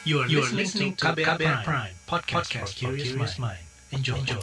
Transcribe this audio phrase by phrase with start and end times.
[0.00, 3.60] You are, you are listening to KBR, Prime, Prime podcast, podcast for curious mind.
[3.92, 4.16] Enjoy.
[4.16, 4.40] Enjoy.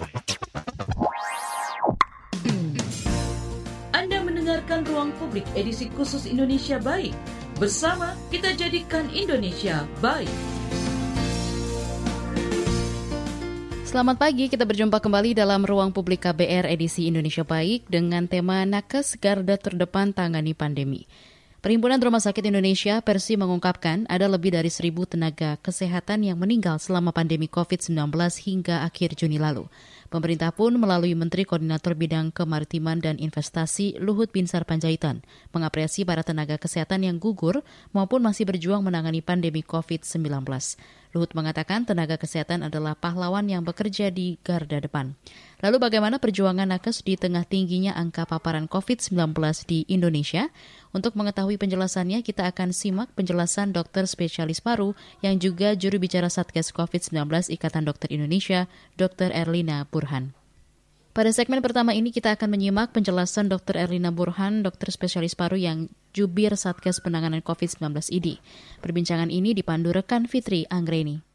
[3.90, 7.18] Anda mendengarkan Ruang Publik edisi khusus Indonesia Baik.
[7.58, 10.30] Bersama kita jadikan Indonesia baik.
[13.90, 19.18] Selamat pagi, kita berjumpa kembali dalam Ruang Publik KBR edisi Indonesia Baik dengan tema Nakes
[19.18, 21.10] Garda Terdepan Tangani Pandemi.
[21.68, 27.12] Perhimpunan Rumah Sakit Indonesia Persi mengungkapkan ada lebih dari seribu tenaga kesehatan yang meninggal selama
[27.12, 28.08] pandemi COVID-19
[28.40, 29.68] hingga akhir Juni lalu.
[30.08, 36.56] Pemerintah pun melalui Menteri Koordinator Bidang Kemaritiman dan Investasi Luhut Binsar Panjaitan mengapresiasi para tenaga
[36.56, 37.60] kesehatan yang gugur
[37.92, 40.24] maupun masih berjuang menangani pandemi COVID-19.
[41.12, 45.20] Luhut mengatakan tenaga kesehatan adalah pahlawan yang bekerja di garda depan.
[45.60, 49.36] Lalu bagaimana perjuangan nakes di tengah tingginya angka paparan COVID-19
[49.68, 50.48] di Indonesia?
[50.96, 56.72] Untuk mengetahui penjelasannya, kita akan simak penjelasan dokter spesialis paru yang juga juru bicara Satgas
[56.72, 59.36] COVID-19 Ikatan Dokter Indonesia, Dr.
[59.36, 60.32] Erlina Burhan.
[61.12, 63.74] Pada segmen pertama ini kita akan menyimak penjelasan Dr.
[63.76, 68.38] Erlina Burhan, dokter spesialis paru yang jubir Satgas Penanganan COVID-19 ID.
[68.86, 71.27] Perbincangan ini dipandu rekan Fitri Anggreni.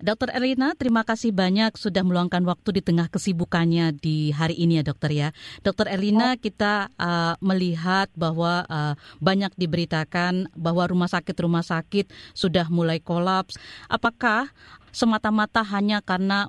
[0.00, 4.84] Dokter Erlina, terima kasih banyak sudah meluangkan waktu di tengah kesibukannya di hari ini ya
[4.88, 5.28] dokter ya.
[5.60, 13.04] Dokter Erlina, kita uh, melihat bahwa uh, banyak diberitakan bahwa rumah sakit-rumah sakit sudah mulai
[13.04, 13.60] kolaps.
[13.92, 14.48] Apakah
[14.88, 16.48] semata-mata hanya karena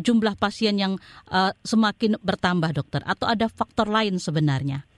[0.00, 0.96] jumlah pasien yang
[1.28, 4.88] uh, semakin bertambah, dokter, atau ada faktor lain sebenarnya?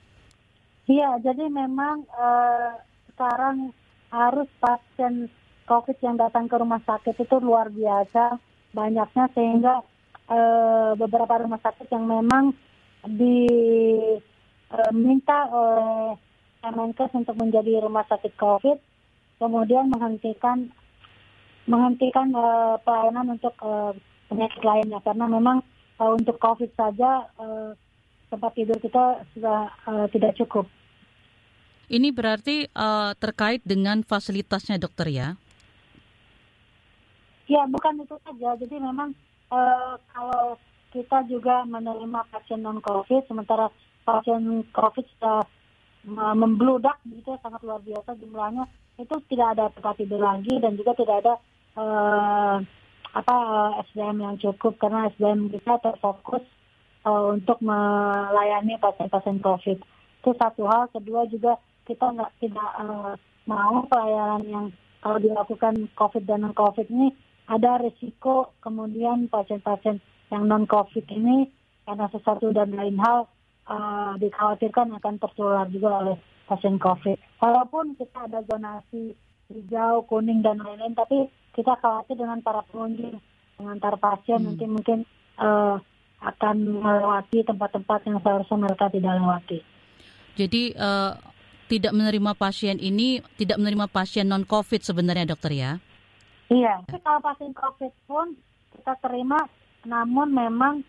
[0.86, 2.78] Iya, jadi memang uh,
[3.10, 3.74] sekarang
[4.14, 5.26] harus pasien
[5.68, 8.40] COVID yang datang ke rumah sakit itu luar biasa
[8.72, 9.84] banyaknya sehingga
[10.32, 12.56] uh, beberapa rumah sakit yang memang
[13.04, 14.18] diminta
[15.52, 16.16] uh, oleh
[16.58, 18.78] Kemenkes untuk menjadi rumah sakit COVID,
[19.38, 20.74] kemudian menghentikan
[21.70, 23.94] menghentikan uh, pelayanan untuk uh,
[24.26, 25.62] penyakit lainnya karena memang
[26.00, 27.76] uh, untuk COVID saja uh,
[28.32, 30.66] tempat tidur kita sudah uh, tidak cukup.
[31.88, 35.28] Ini berarti uh, terkait dengan fasilitasnya dokter ya?
[37.48, 38.60] Ya bukan itu saja.
[38.60, 39.16] Jadi memang
[39.48, 40.60] uh, kalau
[40.92, 43.72] kita juga menerima pasien non COVID, sementara
[44.04, 45.40] pasien COVID sudah
[46.12, 48.68] uh, membludak gitu sangat luar biasa jumlahnya,
[49.00, 51.34] itu tidak ada tempat tidur lagi dan juga tidak ada
[51.80, 52.56] uh,
[53.16, 53.36] apa
[53.88, 56.44] SDM yang cukup karena SDM kita terfokus
[57.08, 59.80] uh, untuk melayani pasien-pasien COVID.
[60.20, 60.92] Itu satu hal.
[60.92, 61.56] Kedua juga
[61.88, 63.16] kita nggak tidak uh,
[63.48, 64.66] mau pelayanan yang
[65.00, 67.08] kalau dilakukan COVID dan non COVID ini
[67.48, 71.48] ada risiko kemudian pasien-pasien yang non COVID ini
[71.88, 73.24] karena sesuatu dan lain hal
[73.64, 77.16] uh, dikhawatirkan akan tertular juga oleh pasien COVID.
[77.40, 79.16] Walaupun kita ada zonasi
[79.48, 83.16] hijau, kuning dan lain-lain, tapi kita khawatir dengan para pengunjung,
[83.56, 84.46] dengan para pasien hmm.
[84.52, 84.98] nanti mungkin
[85.40, 85.80] uh,
[86.20, 89.58] akan melewati tempat-tempat yang seharusnya mereka tidak lewati.
[90.36, 91.16] Jadi uh,
[91.68, 95.72] tidak menerima pasien ini tidak menerima pasien non COVID sebenarnya dokter ya?
[96.48, 96.84] Iya.
[96.88, 98.32] Tapi kalau pasien COVID pun
[98.72, 99.40] kita terima,
[99.84, 100.80] namun memang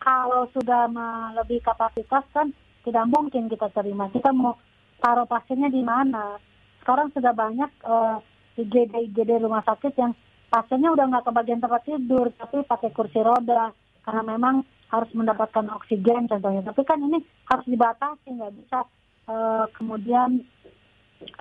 [0.00, 2.52] kalau sudah melebihi kapasitas kan
[2.84, 4.12] tidak mungkin kita terima.
[4.12, 4.60] Kita mau
[5.00, 6.36] taruh pasiennya di mana?
[6.84, 8.20] Sekarang sudah banyak uh,
[8.56, 10.12] IGD IGD rumah sakit yang
[10.48, 13.74] pasiennya udah nggak ke bagian tempat tidur tapi pakai kursi roda
[14.06, 17.18] karena memang harus mendapatkan oksigen contohnya tapi kan ini
[17.50, 18.86] harus dibatasi nggak bisa
[19.26, 20.46] uh, kemudian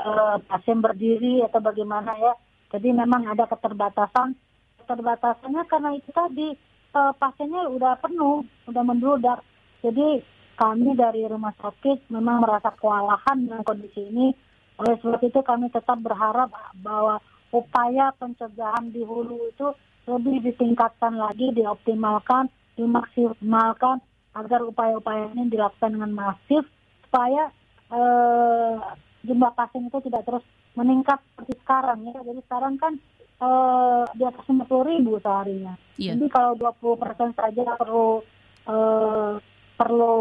[0.01, 2.33] uh, pasien berdiri atau bagaimana ya
[2.75, 4.35] jadi memang ada keterbatasan.
[4.83, 6.51] Keterbatasannya karena itu tadi
[6.91, 9.39] uh, pasiennya udah penuh udah membludak
[9.85, 10.25] jadi
[10.57, 14.33] kami dari rumah sakit memang merasa kewalahan dengan kondisi ini.
[14.81, 16.49] Oleh sebab itu kami tetap berharap
[16.81, 17.21] bahwa
[17.53, 19.71] upaya pencegahan di hulu itu
[20.09, 24.01] lebih ditingkatkan lagi, dioptimalkan, dimaksimalkan
[24.35, 26.67] agar upaya-upaya ini dilakukan dengan masif
[27.07, 27.53] supaya
[27.93, 28.75] eh,
[29.23, 30.43] jumlah pasien itu tidak terus
[30.75, 32.19] meningkat seperti sekarang ya.
[32.21, 32.93] Jadi sekarang kan
[33.41, 35.73] eh, di atas 50 ribu seharinya.
[35.99, 36.15] Yeah.
[36.15, 38.21] Jadi kalau 20 persen saja perlu
[38.67, 39.33] eh,
[39.75, 40.15] perlu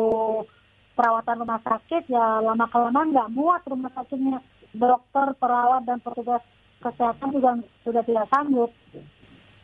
[0.95, 4.39] perawatan rumah sakit ya lama kelamaan nggak muat rumah sakitnya
[4.75, 6.43] dokter perawat dan petugas
[6.79, 7.51] kesehatan juga
[7.83, 8.71] sudah tidak sanggup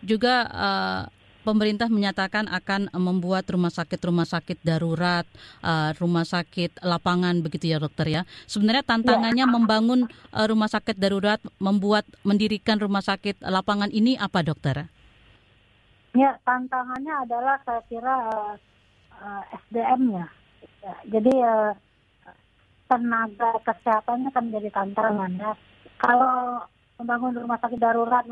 [0.02, 1.02] juga uh,
[1.46, 5.24] pemerintah menyatakan akan membuat rumah sakit rumah sakit darurat
[5.64, 9.50] uh, rumah sakit lapangan begitu ya dokter ya sebenarnya tantangannya ya.
[9.50, 14.88] membangun uh, rumah sakit darurat membuat mendirikan rumah sakit lapangan ini apa dokter
[16.12, 18.54] ya tantangannya adalah saya kira uh,
[19.20, 20.40] uh, SDM-nya
[20.80, 21.72] Ya, jadi uh,
[22.88, 25.52] tenaga kesehatannya akan menjadi tantangan ya.
[26.00, 26.64] Kalau
[26.96, 28.24] membangun rumah sakit darurat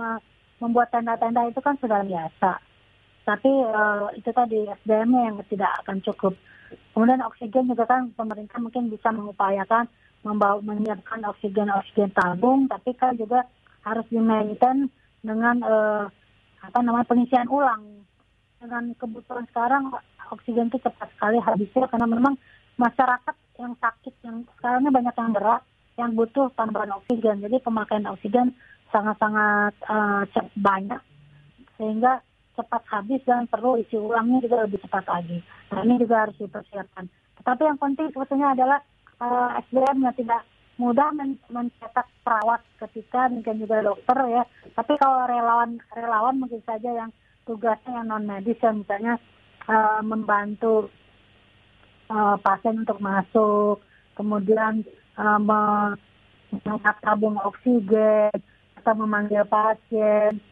[0.59, 2.57] membuat tenda-tenda itu kan sudah biasa.
[3.29, 6.33] Tapi uh, itu tadi SDM-nya yang tidak akan cukup.
[6.97, 9.85] Kemudian oksigen juga kan pemerintah mungkin bisa mengupayakan
[10.25, 13.45] membawa menyiapkan oksigen oksigen tabung, tapi kan juga
[13.85, 14.89] harus di maintain
[15.21, 16.09] dengan uh,
[16.65, 18.01] apa namanya pengisian ulang.
[18.59, 19.93] Dengan kebutuhan sekarang
[20.33, 22.35] oksigen itu cepat sekali habisnya karena memang
[22.81, 25.63] masyarakat yang sakit yang sekarangnya banyak yang berat
[26.01, 27.45] yang butuh tambahan oksigen.
[27.45, 28.57] Jadi pemakaian oksigen
[28.89, 30.25] sangat-sangat uh,
[30.57, 31.03] banyak
[31.77, 32.25] sehingga
[32.59, 35.39] cepat habis dan perlu isi ulangnya juga lebih cepat lagi.
[35.71, 37.07] Nah ini juga harus dipersiapkan.
[37.39, 38.79] Tetapi yang penting sebetulnya adalah
[39.23, 40.43] uh, eh, SDM yang tidak
[40.79, 44.43] mudah men mencetak perawat ketika mungkin juga dokter ya.
[44.75, 47.11] Tapi kalau relawan relawan mungkin saja yang
[47.47, 49.15] tugasnya yang non medis yang misalnya
[49.71, 50.91] uh, membantu
[52.11, 53.79] uh, pasien untuk masuk,
[54.19, 54.83] kemudian
[55.15, 58.35] uh, mengangkat tabung oksigen
[58.79, 60.43] atau memanggil pasien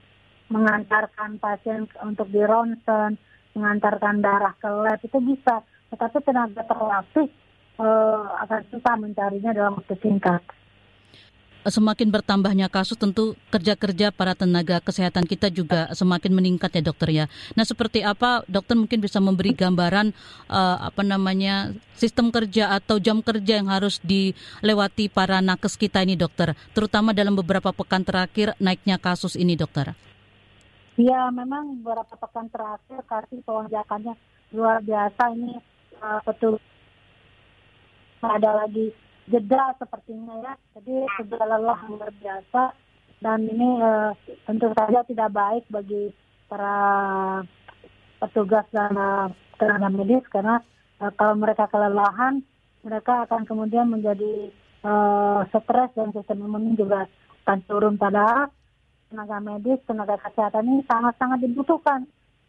[0.48, 3.18] mengantarkan pasien untuk di ronsen,
[3.54, 5.62] mengantarkan darah ke lab itu bisa.
[5.90, 7.28] Tetapi tenaga terlatih
[7.78, 10.42] uh, akan susah mencarinya dalam waktu singkat
[11.66, 17.24] semakin bertambahnya kasus tentu kerja-kerja para tenaga kesehatan kita juga semakin meningkat ya dokter ya.
[17.58, 20.14] Nah seperti apa dokter mungkin bisa memberi gambaran
[20.46, 26.14] uh, apa namanya sistem kerja atau jam kerja yang harus dilewati para nakes kita ini
[26.14, 30.05] dokter, terutama dalam beberapa pekan terakhir naiknya kasus ini dokter.
[30.96, 34.16] Ya, memang beberapa pekan terakhir kasih lonjakannya
[34.56, 35.60] luar biasa ini
[36.00, 36.56] uh, betul
[38.24, 38.96] ada lagi
[39.28, 40.54] jeda sepertinya ya.
[40.72, 42.72] Jadi sudah lelah luar biasa
[43.20, 44.16] dan ini uh,
[44.48, 46.16] tentu saja tidak baik bagi
[46.48, 46.76] para
[48.24, 49.28] petugas dan uh,
[49.60, 50.64] tenaga medis karena
[51.04, 52.40] uh, kalau mereka kelelahan
[52.80, 54.48] mereka akan kemudian menjadi
[54.80, 57.04] uh, stres dan sistem imun juga
[57.44, 58.48] akan turun pada
[59.10, 62.00] tenaga medis, tenaga kesehatan ini sangat-sangat dibutuhkan.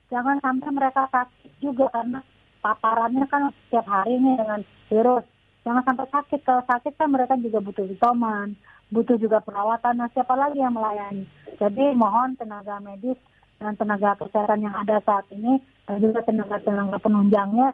[0.08, 2.20] Jangan sampai mereka sakit juga karena
[2.64, 5.26] paparannya kan setiap hari ini dengan virus.
[5.68, 6.40] Jangan sampai sakit.
[6.48, 8.56] Kalau sakit kan mereka juga butuh isoman,
[8.90, 10.00] butuh juga perawatan.
[10.00, 11.28] Nah siapa lagi yang melayani?
[11.60, 13.20] Jadi mohon tenaga medis
[13.60, 17.74] dan tenaga kesehatan yang ada saat ini dan juga tenaga-tenaga penunjangnya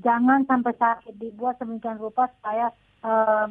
[0.00, 2.72] jangan sampai sakit dibuat sedemikian rupa supaya
[3.04, 3.46] eh,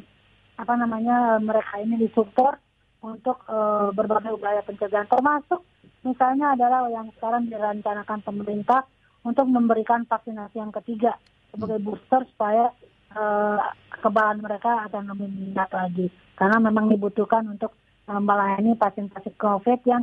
[0.58, 2.58] apa namanya mereka ini disupport
[3.02, 5.10] untuk uh, berbagai upaya pencegahan.
[5.10, 5.60] Termasuk
[6.06, 8.86] misalnya adalah yang sekarang direncanakan pemerintah
[9.26, 11.18] untuk memberikan vaksinasi yang ketiga
[11.50, 12.70] sebagai booster supaya
[13.14, 13.58] uh,
[13.98, 16.06] kekebalan mereka akan lebih meningkat lagi.
[16.38, 17.74] Karena memang dibutuhkan untuk
[18.06, 20.02] uh, melayani pasien-pasien COVID yang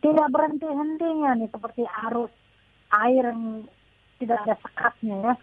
[0.00, 2.32] tidak berhenti hentinya nih seperti arus
[3.04, 3.68] air yang
[4.16, 5.34] tidak ada sekatnya ya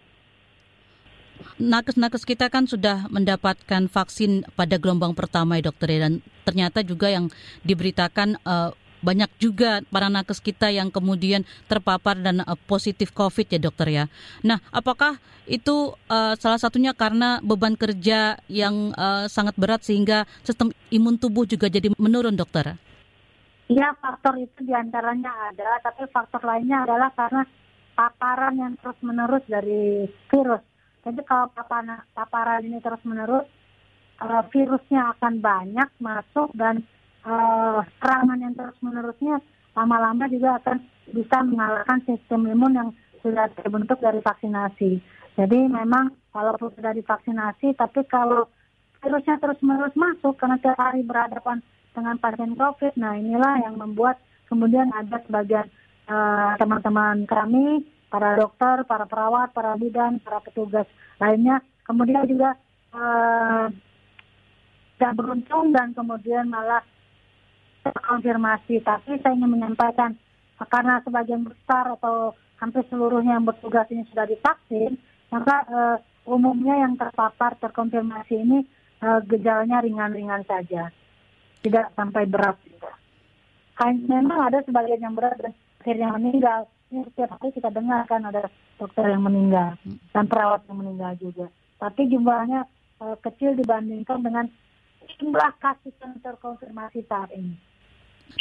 [1.59, 6.13] nakes-nakes kita kan sudah mendapatkan vaksin pada gelombang pertama ya dokter ya dan
[6.47, 7.29] ternyata juga yang
[7.61, 13.59] diberitakan uh, banyak juga para nakes kita yang kemudian terpapar dan uh, positif COVID ya
[13.59, 14.05] dokter ya.
[14.45, 15.17] Nah, apakah
[15.49, 21.49] itu uh, salah satunya karena beban kerja yang uh, sangat berat sehingga sistem imun tubuh
[21.49, 22.77] juga jadi menurun dokter?
[23.71, 27.41] Iya, faktor itu di antaranya ada, tapi faktor lainnya adalah karena
[27.95, 30.63] paparan yang terus menerus dari virus.
[31.01, 31.49] Jadi kalau
[32.13, 33.49] paparan, ini terus menerus,
[34.21, 36.85] uh, virusnya akan banyak masuk dan
[37.25, 39.41] uh, serangan yang terus menerusnya
[39.73, 40.77] lama-lama juga akan
[41.09, 42.89] bisa mengalahkan sistem imun yang
[43.25, 45.01] sudah terbentuk dari vaksinasi.
[45.37, 48.45] Jadi memang kalau sudah divaksinasi, tapi kalau
[49.01, 54.21] virusnya terus menerus masuk karena tiap hari berhadapan dengan pasien COVID, nah inilah yang membuat
[54.47, 55.67] kemudian ada sebagian
[56.07, 61.63] uh, teman-teman kami para dokter, para perawat, para bidan, para petugas lainnya.
[61.87, 62.59] Kemudian juga
[62.91, 63.71] uh,
[64.99, 66.83] tidak beruntung dan kemudian malah
[67.87, 68.83] terkonfirmasi.
[68.83, 70.19] Tapi saya ingin menyampaikan
[70.61, 74.99] karena sebagian besar atau hampir seluruhnya yang bertugas ini sudah divaksin,
[75.33, 75.97] maka uh,
[76.29, 78.59] umumnya yang terpapar terkonfirmasi ini
[79.01, 80.93] uh, gejalanya ringan-ringan saja,
[81.65, 82.59] tidak sampai berat.
[83.81, 89.07] Memang ada sebagian yang berat dan akhirnya meninggal setiap hari kita dengar kan ada dokter
[89.07, 89.79] yang meninggal
[90.11, 91.47] dan perawat yang meninggal juga.
[91.79, 92.67] Tapi jumlahnya
[92.99, 94.45] uh, kecil dibandingkan dengan
[95.17, 97.55] jumlah kasus yang terkonfirmasi saat ini.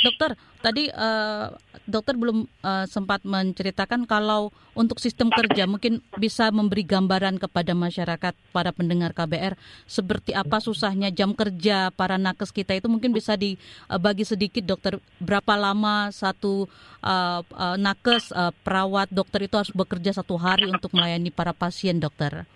[0.01, 0.33] Dokter,
[0.65, 1.53] tadi uh,
[1.85, 8.33] dokter belum uh, sempat menceritakan kalau untuk sistem kerja mungkin bisa memberi gambaran kepada masyarakat
[8.49, 14.25] para pendengar KBR seperti apa susahnya jam kerja para nakes kita itu mungkin bisa dibagi
[14.25, 16.65] uh, sedikit dokter berapa lama satu
[17.05, 22.01] uh, uh, nakes uh, perawat dokter itu harus bekerja satu hari untuk melayani para pasien
[22.01, 22.49] dokter.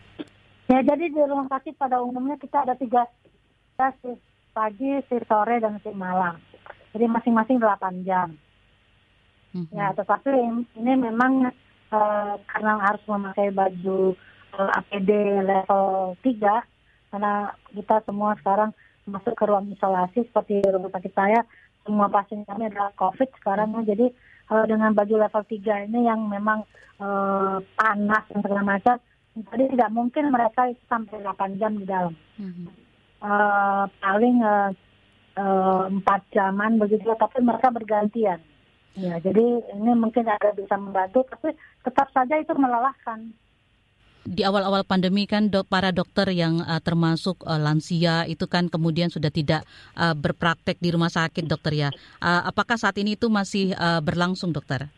[0.64, 3.04] Ya jadi di rumah sakit pada umumnya kita ada tiga
[3.76, 4.16] shift
[4.56, 6.40] pagi, shift sore dan shift malam.
[6.94, 8.38] Jadi masing-masing 8 jam.
[9.50, 9.74] Mhm.
[9.74, 10.30] Ya, tetapi
[10.78, 11.50] ini memang
[11.90, 14.14] eh, karena harus memakai baju
[14.54, 15.10] eh, APD
[15.42, 16.62] level 3
[17.10, 18.70] karena kita semua sekarang
[19.04, 21.44] masuk ke ruang isolasi seperti rumah sakit saya
[21.84, 23.94] semua pasien kami adalah COVID sekarang ya.
[23.94, 24.06] Jadi
[24.50, 26.62] eh, dengan baju level 3 ini yang memang
[27.02, 28.96] eh, panas dan segala macam,
[29.34, 32.14] jadi tidak mungkin mereka itu sampai 8 jam di dalam.
[32.40, 32.66] Mhm.
[33.24, 34.70] Eh, paling eh,
[35.34, 38.40] eh, empat jaman begitu, tapi mereka bergantian.
[38.94, 39.42] Ya, jadi
[39.74, 41.50] ini mungkin agak bisa membantu, tapi
[41.82, 43.34] tetap saja itu melelahkan.
[44.24, 49.12] Di awal-awal pandemi kan dok, para dokter yang uh, termasuk uh, lansia itu kan kemudian
[49.12, 49.66] sudah tidak
[49.98, 51.88] uh, berpraktek di rumah sakit dokter ya.
[52.22, 54.88] Uh, apakah saat ini itu masih uh, berlangsung dokter?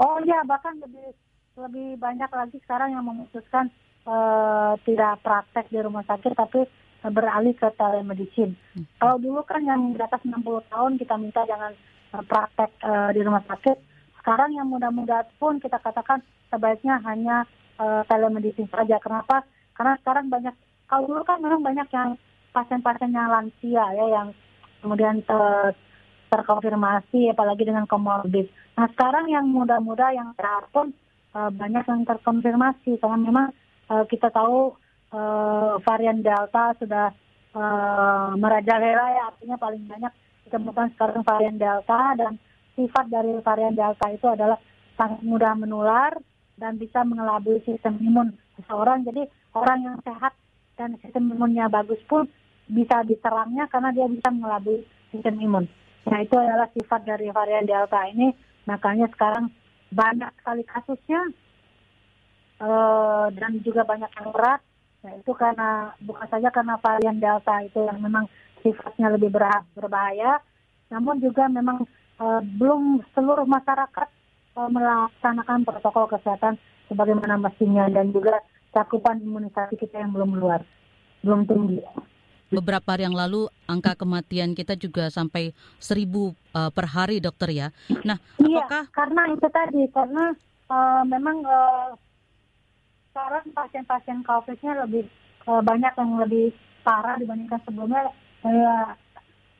[0.00, 1.12] Oh iya, bahkan lebih
[1.60, 3.68] lebih banyak lagi sekarang yang memutuskan
[4.08, 6.64] eh, tidak praktek di rumah sakit, tapi
[7.08, 8.52] beralih ke telemedicine.
[8.76, 8.84] Hmm.
[9.00, 11.72] Kalau dulu kan yang di atas 60 tahun kita minta jangan
[12.12, 13.76] eh, praktek eh, di rumah sakit.
[14.20, 16.20] Sekarang yang muda-muda pun kita katakan
[16.52, 17.48] sebaiknya hanya
[17.80, 19.00] eh, telemedicine saja.
[19.00, 19.48] Kenapa?
[19.72, 20.52] Karena sekarang banyak,
[20.84, 22.20] kalau dulu kan memang banyak yang
[22.52, 24.28] pasien-pasien yang lansia ya, yang
[24.84, 25.76] kemudian ter-
[26.30, 28.46] terkonfirmasi apalagi dengan komorbid.
[28.78, 30.92] Nah sekarang yang muda-muda yang sehat pun
[31.32, 33.46] eh, banyak yang terkonfirmasi karena memang
[33.88, 34.76] eh, kita tahu
[35.10, 37.10] eh, varian Delta sudah
[37.54, 40.12] eh, merajalela ya artinya paling banyak
[40.46, 42.38] ditemukan sekarang varian Delta dan
[42.74, 44.58] sifat dari varian Delta itu adalah
[44.98, 46.12] sangat mudah menular
[46.60, 49.06] dan bisa mengelabui sistem imun seseorang.
[49.08, 49.24] Jadi
[49.56, 50.36] orang yang sehat
[50.76, 52.28] dan sistem imunnya bagus pun
[52.70, 55.64] bisa diserangnya karena dia bisa mengelabui sistem imun.
[56.06, 58.32] Nah itu adalah sifat dari varian Delta ini.
[58.68, 59.48] Makanya sekarang
[59.90, 61.22] banyak sekali kasusnya
[62.62, 64.60] eh, dan juga banyak yang berat.
[65.00, 68.28] Nah itu karena bukan saja karena varian Delta itu yang memang
[68.60, 69.32] sifatnya lebih
[69.76, 70.44] berbahaya,
[70.92, 71.88] namun juga memang
[72.20, 74.08] eh, belum seluruh masyarakat
[74.60, 78.42] eh, melaksanakan protokol kesehatan sebagaimana mestinya dan juga
[78.74, 80.62] cakupan imunisasi kita yang belum luar,
[81.22, 81.82] belum tinggi.
[82.50, 87.68] Beberapa hari yang lalu angka kematian kita juga sampai seribu uh, per hari dokter ya.
[88.02, 90.24] Nah, Iya, apakah karena itu tadi, karena
[90.66, 91.88] eh, memang eh,
[93.10, 95.04] sekarang pasien-pasien COVID-nya lebih
[95.46, 96.54] eh, banyak yang lebih
[96.86, 98.14] parah dibandingkan sebelumnya.
[98.46, 98.88] Eh,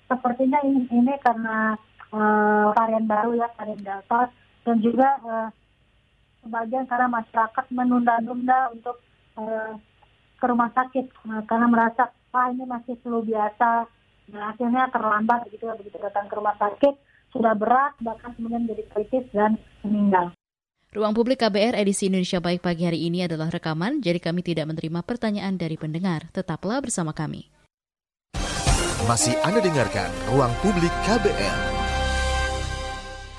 [0.07, 1.75] sepertinya ini, ini karena
[2.15, 4.31] eh, varian baru ya, varian Delta,
[4.65, 5.49] dan juga eh,
[6.47, 8.97] sebagian karena masyarakat menunda-nunda untuk
[9.37, 9.75] eh,
[10.41, 13.85] ke rumah sakit Nah, karena merasa ah ini masih flu biasa,
[14.31, 16.95] dan akhirnya terlambat begitu begitu datang ke rumah sakit
[17.35, 20.35] sudah berat bahkan kemudian jadi kritis dan meninggal.
[20.91, 25.07] Ruang Publik KBR edisi Indonesia Baik pagi hari ini adalah rekaman, jadi kami tidak menerima
[25.07, 26.27] pertanyaan dari pendengar.
[26.35, 27.47] Tetaplah bersama kami.
[29.07, 31.59] Masih Anda dengarkan Ruang Publik KBR.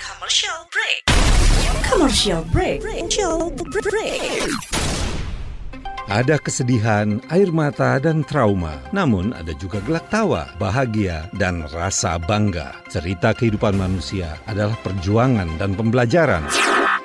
[0.00, 1.00] Commercial break.
[1.84, 2.80] Commercial break.
[2.80, 4.48] Commercial break.
[6.08, 8.80] Ada kesedihan, air mata, dan trauma.
[8.96, 12.72] Namun ada juga gelak tawa, bahagia, dan rasa bangga.
[12.88, 16.48] Cerita kehidupan manusia adalah perjuangan dan pembelajaran.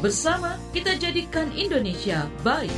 [0.00, 2.72] Bersama kita jadikan Indonesia baik.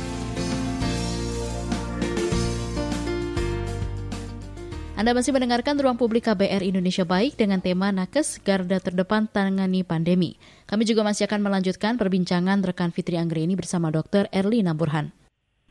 [4.99, 10.35] Anda masih mendengarkan Ruang Publik KBR Indonesia Baik dengan tema Nakes Garda Terdepan Tangani Pandemi.
[10.67, 14.27] Kami juga masih akan melanjutkan perbincangan rekan Fitri Anggreni bersama Dr.
[14.35, 15.15] Erlina Burhan.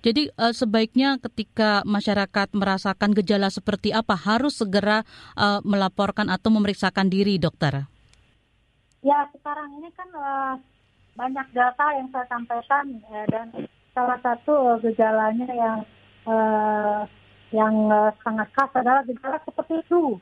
[0.00, 5.04] Jadi uh, sebaiknya ketika masyarakat merasakan gejala seperti apa harus segera
[5.36, 7.84] uh, melaporkan atau memeriksakan diri, dokter.
[9.04, 10.56] Ya sekarang ini kan uh,
[11.12, 13.46] banyak data yang saya sampaikan ya, dan
[13.92, 15.78] salah satu uh, gejalanya yang
[16.24, 17.04] uh,
[17.52, 20.16] yang uh, sangat khas adalah gejala seperti flu.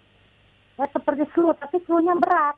[0.75, 2.57] Ya, seperti flu, tapi flu-nya berat.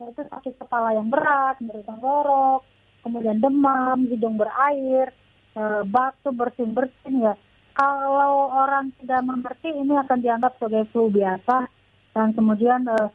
[0.00, 2.64] Yaitu sakit kepala yang berat, nyeri tenggorok,
[3.06, 5.14] kemudian demam, hidung berair,
[5.54, 7.34] uh, batuk, bersin-bersin ya.
[7.76, 11.70] Kalau orang tidak mengerti ini akan dianggap sebagai flu biasa
[12.16, 13.06] dan kemudian ya,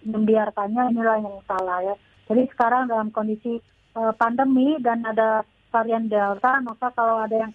[0.00, 1.94] membiarkannya inilah yang salah ya.
[2.26, 3.62] Jadi sekarang dalam kondisi
[3.94, 7.52] uh, pandemi dan ada varian delta, maka kalau ada yang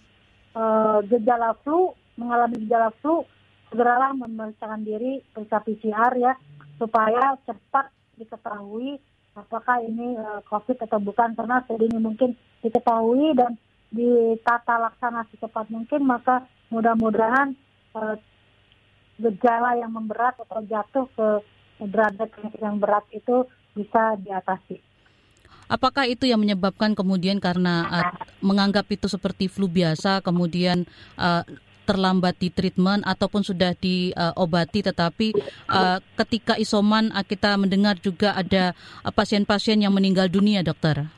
[0.56, 3.24] uh, gejala flu mengalami gejala flu
[3.72, 6.32] segeralah memeriksakan diri periksa PCR ya
[6.76, 7.88] supaya cepat
[8.20, 9.00] diketahui
[9.32, 11.36] apakah ini uh, COVID atau bukan.
[11.36, 13.56] Karena sedini mungkin diketahui dan
[13.92, 17.52] ditata laksana secepat mungkin maka mudah-mudahan
[17.92, 18.16] uh,
[19.20, 21.28] gejala yang memberat atau jatuh ke
[21.82, 22.30] derajat
[22.62, 24.80] yang berat itu bisa diatasi.
[25.72, 28.12] Apakah itu yang menyebabkan kemudian karena uh,
[28.44, 30.84] menganggap itu seperti flu biasa, kemudian
[31.16, 31.40] uh,
[31.88, 35.34] terlambat di treatment ataupun sudah diobati tetapi
[35.66, 38.76] uh, ketika isoman uh, kita mendengar juga ada
[39.16, 41.08] pasien-pasien uh, yang meninggal dunia dokter.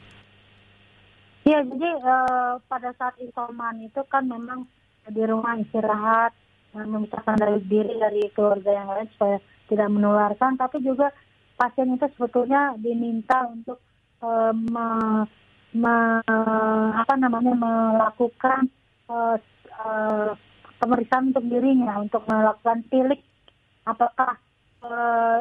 [1.45, 4.65] Ya jadi uh, pada saat isoman itu kan memang
[5.05, 6.33] di rumah istirahat
[6.73, 11.13] memisahkan dari diri dari keluarga yang lain supaya tidak menularkan tapi juga
[11.55, 13.79] pasien itu sebetulnya diminta untuk
[14.23, 14.87] uh, me,
[15.75, 15.97] me,
[16.95, 18.69] apa namanya melakukan
[19.11, 19.39] uh,
[19.79, 20.35] uh,
[20.83, 23.21] pemeriksaan untuk dirinya untuk melakukan tilik
[23.87, 24.37] apakah
[24.85, 25.41] uh,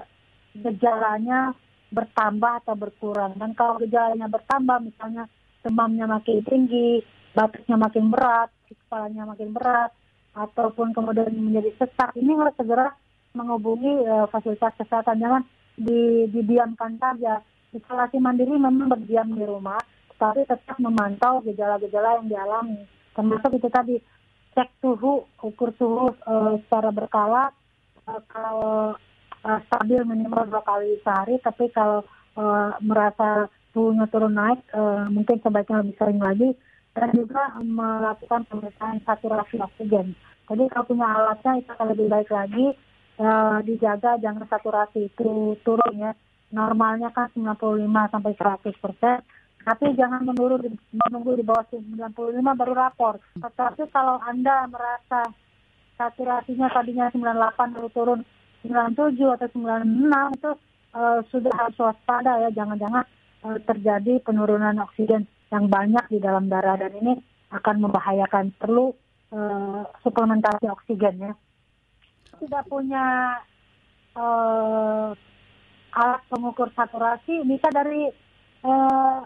[0.53, 1.57] gejalanya
[1.93, 3.37] bertambah atau berkurang.
[3.37, 5.29] Dan kalau gejalanya bertambah misalnya
[5.61, 7.01] demamnya makin tinggi
[7.33, 9.89] batuknya makin berat kepalanya makin berat
[10.37, 12.93] ataupun kemudian menjadi sesak ini harus segera
[13.33, 15.17] menghubungi uh, fasilitas kesehatan.
[15.17, 15.43] Jangan
[15.77, 17.41] di, didiamkan saja
[17.73, 19.81] isolasi mandiri memang berdiam di rumah
[20.17, 23.95] tapi tetap memantau gejala-gejala yang dialami termasuk itu tadi
[24.53, 27.49] cek suhu, ukur suhu uh, secara berkala.
[28.05, 28.93] Uh, kalau
[29.43, 32.05] uh, stabil minimal dua kali sehari, tapi kalau
[32.37, 36.49] uh, merasa suhunya turun naik, uh, mungkin sebaiknya lebih sering lagi.
[36.93, 40.13] Dan juga melakukan pemeriksaan saturasi oksigen.
[40.45, 42.77] Jadi kalau punya alatnya itu akan lebih baik lagi.
[43.13, 46.17] Uh, dijaga jangan saturasi itu turun ya.
[46.49, 49.17] Normalnya kan 95 sampai 100 persen
[49.63, 50.59] tapi jangan menurut
[50.91, 52.11] menunggu di bawah 95
[52.43, 53.15] baru rapor.
[53.39, 55.31] Tetapi kalau Anda merasa
[55.95, 58.19] saturasinya tadinya 98 lalu turun
[58.67, 60.51] 97 atau 96 itu
[60.99, 62.49] uh, sudah harus waspada ya.
[62.51, 63.07] Jangan-jangan
[63.47, 67.15] uh, terjadi penurunan oksigen yang banyak di dalam darah dan ini
[67.55, 68.51] akan membahayakan.
[68.59, 68.91] Perlu
[69.31, 71.33] uh, suplementasi oksigen ya.
[72.39, 73.37] Tidak punya
[74.17, 75.11] uh,
[75.93, 78.09] alat pengukur saturasi bisa dari
[78.65, 79.21] uh,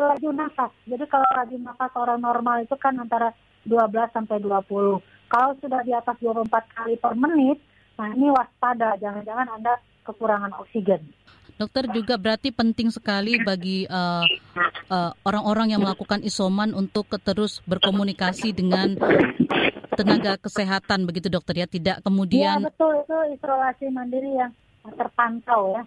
[0.00, 0.72] laju nafas.
[0.88, 3.30] Jadi kalau laju nafas orang normal itu kan antara
[3.64, 5.00] 12 sampai 20.
[5.28, 7.58] Kalau sudah di atas 24 kali per menit,
[7.96, 11.00] nah ini waspada, jangan-jangan Anda kekurangan oksigen.
[11.54, 14.26] Dokter juga berarti penting sekali bagi uh,
[14.90, 18.98] uh, orang-orang yang melakukan isoman untuk terus berkomunikasi dengan
[19.96, 22.62] tenaga kesehatan begitu dokter ya, tidak kemudian.
[22.62, 24.52] Ya betul itu isolasi mandiri yang
[24.84, 25.82] terpantau ya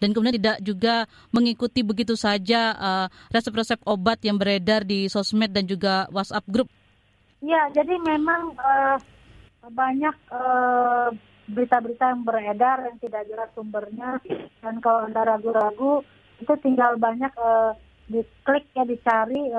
[0.00, 5.68] dan kemudian tidak juga mengikuti begitu saja uh, resep-resep obat yang beredar di sosmed dan
[5.68, 6.68] juga WhatsApp grup.
[7.44, 8.96] Ya, jadi memang uh,
[9.68, 11.12] banyak uh,
[11.52, 14.16] berita-berita yang beredar yang tidak jelas sumbernya
[14.64, 16.00] dan kalau anda ragu-ragu
[16.40, 17.76] itu tinggal banyak uh,
[18.10, 19.54] diklik ya dicari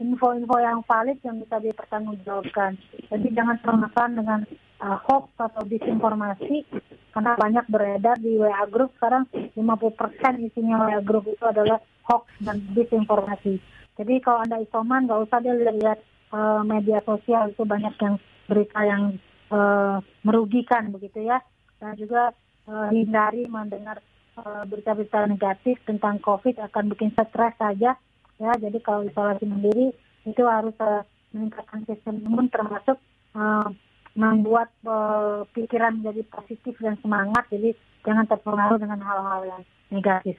[0.00, 2.80] info-info uh, yang valid yang bisa dipertanggungjawabkan.
[3.12, 4.40] Jadi jangan termakan dengan
[4.80, 6.64] uh, hoax atau disinformasi
[7.12, 11.78] karena banyak beredar di WA group sekarang 50% isinya WA group itu adalah
[12.08, 13.60] hoax dan disinformasi.
[14.00, 16.00] Jadi kalau Anda isoman nggak usah dia lihat
[16.32, 18.16] uh, media sosial itu banyak yang
[18.48, 19.20] berita yang
[19.52, 21.44] uh, merugikan begitu ya.
[21.76, 22.32] Dan juga
[22.66, 24.00] uh, hindari mendengar
[24.40, 27.96] berita-berita uh, negatif tentang COVID akan bikin stres saja
[28.40, 28.52] ya.
[28.56, 29.92] Jadi kalau isolasi mandiri
[30.24, 31.04] itu harus uh,
[31.36, 32.96] meningkatkan sistem imun termasuk
[33.36, 33.68] uh,
[34.12, 37.72] membuat uh, pikiran menjadi positif dan semangat jadi
[38.04, 40.36] jangan terpengaruh dengan hal-hal yang negatif.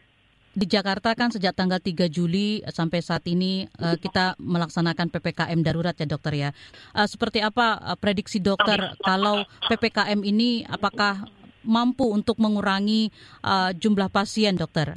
[0.53, 5.97] Di Jakarta kan sejak tanggal 3 Juli sampai saat ini uh, kita melaksanakan PPKM darurat
[5.97, 6.49] ya dokter ya.
[6.93, 11.25] Uh, seperti apa uh, prediksi dokter kalau PPKM ini apakah
[11.63, 13.09] mampu untuk mengurangi
[13.43, 14.95] uh, jumlah pasien dokter?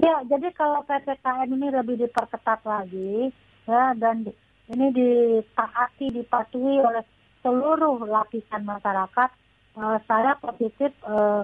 [0.00, 3.28] Ya, jadi kalau PPKM ini lebih diperketat lagi
[3.68, 4.24] ya dan
[4.70, 7.04] ini ditaati dipatuhi oleh
[7.42, 9.30] seluruh lapisan masyarakat,
[9.76, 11.42] uh, saya positif uh,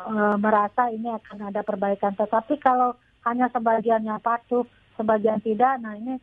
[0.00, 2.12] uh, merasa ini akan ada perbaikan.
[2.16, 4.66] Tetapi kalau hanya sebagiannya patuh,
[4.98, 6.18] sebagian tidak, nah ini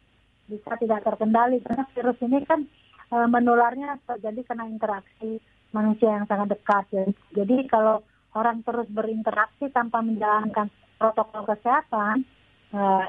[0.50, 2.68] bisa tidak terkendali karena virus ini kan
[3.16, 5.40] uh, menularnya terjadi karena interaksi
[5.74, 6.86] manusia yang sangat dekat.
[7.34, 8.06] Jadi kalau
[8.38, 10.70] orang terus berinteraksi tanpa menjalankan
[11.02, 12.24] protokol kesehatan,
[12.72, 13.04] uh,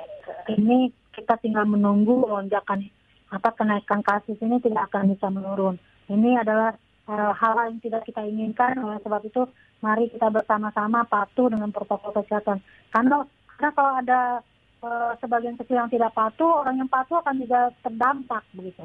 [0.50, 2.88] ini kita tinggal menunggu lonjakan
[3.30, 5.76] apa kenaikan kasus ini tidak akan bisa menurun.
[6.10, 6.74] Ini adalah
[7.08, 8.76] uh, hal yang tidak kita inginkan.
[8.82, 9.46] Oleh sebab itu,
[9.80, 12.60] mari kita bersama-sama patuh dengan protokol kesehatan.
[12.90, 13.24] Karena
[13.54, 14.20] karena kalau ada
[14.82, 18.84] uh, sebagian kecil yang tidak patuh, orang yang patuh akan juga terdampak begitu.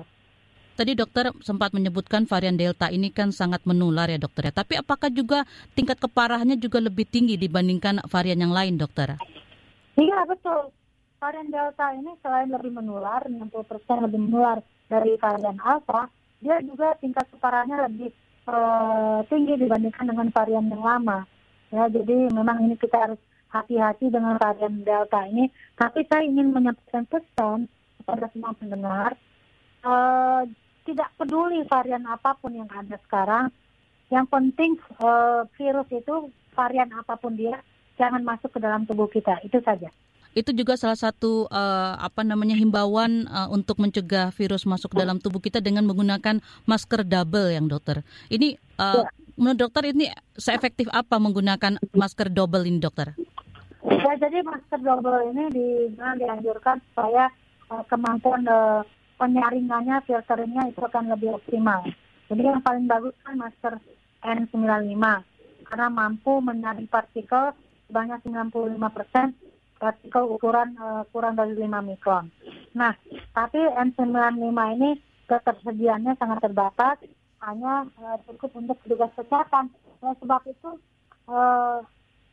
[0.80, 4.64] Tadi dokter sempat menyebutkan varian Delta ini kan sangat menular ya dokter ya.
[4.64, 5.44] Tapi apakah juga
[5.76, 9.20] tingkat keparahannya juga lebih tinggi dibandingkan varian yang lain dokter?
[10.00, 10.72] Iya betul.
[11.20, 16.08] Varian Delta ini selain lebih menular, 60% lebih menular dari varian Alpha,
[16.40, 18.16] dia juga tingkat keparahannya lebih
[18.48, 21.28] uh, tinggi dibandingkan dengan varian yang lama.
[21.76, 23.20] Ya, jadi memang ini kita harus
[23.52, 25.52] hati-hati dengan varian Delta ini.
[25.76, 27.68] Tapi saya ingin menyampaikan pesan
[28.00, 29.20] kepada semua pendengar,
[29.84, 30.48] uh,
[30.86, 33.52] tidak peduli varian apa pun yang ada sekarang.
[34.10, 37.62] Yang penting uh, virus itu varian apa pun dia
[38.00, 39.38] jangan masuk ke dalam tubuh kita.
[39.46, 39.92] Itu saja.
[40.38, 45.42] Itu juga salah satu uh, apa namanya himbauan uh, untuk mencegah virus masuk dalam tubuh
[45.42, 46.40] kita dengan menggunakan
[46.70, 48.06] masker double yang dokter.
[48.30, 49.10] Ini uh, ya.
[49.36, 53.18] menurut dokter ini seefektif apa menggunakan masker double ini dokter?
[53.90, 57.34] Ya, jadi masker double ini di, dianjurkan supaya
[57.74, 58.86] uh, kemampuan uh,
[59.20, 61.84] penyaringannya, filteringnya itu akan lebih optimal.
[62.32, 63.76] Jadi yang paling bagus kan masker
[64.24, 65.04] N95
[65.70, 67.52] karena mampu menyaring partikel
[67.92, 69.28] sebanyak 95 persen
[69.80, 72.28] partikel ukuran uh, kurang dari 5 mikron.
[72.76, 72.94] Nah,
[73.32, 74.90] tapi N95 ini
[75.26, 76.98] ketersediaannya sangat terbatas,
[77.40, 79.72] hanya uh, cukup untuk petugas kesehatan.
[80.04, 80.70] Oleh sebab itu,
[81.32, 81.80] uh,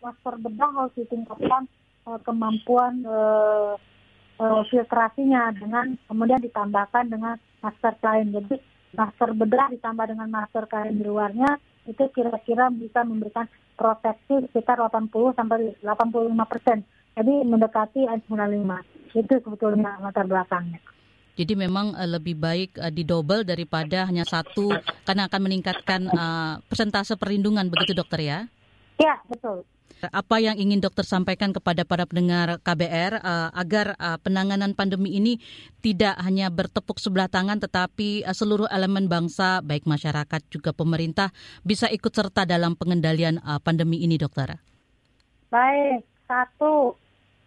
[0.02, 1.70] masker bedah harus ditingkatkan
[2.10, 3.78] uh, kemampuan uh,
[4.40, 8.32] uh, filtrasinya dengan kemudian ditambahkan dengan masker kain.
[8.32, 8.56] Jadi
[8.96, 13.46] masker bedah ditambah dengan masker kain di luarnya itu kira-kira bisa memberikan
[13.78, 16.78] proteksi sekitar 80 sampai 85 persen.
[17.16, 18.70] Jadi mendekati N95.
[19.16, 20.80] Itu sebetulnya latar belakangnya.
[21.36, 24.72] Jadi memang uh, lebih baik uh, didobel daripada hanya satu
[25.04, 28.38] karena akan meningkatkan uh, persentase perlindungan begitu dokter ya?
[28.96, 29.68] Ya betul.
[30.12, 35.40] Apa yang ingin dokter sampaikan kepada para pendengar KBR uh, agar uh, penanganan pandemi ini
[35.80, 41.32] tidak hanya bertepuk sebelah tangan tetapi uh, seluruh elemen bangsa baik masyarakat juga pemerintah
[41.64, 44.60] bisa ikut serta dalam pengendalian uh, pandemi ini dokter?
[45.48, 46.92] Baik, satu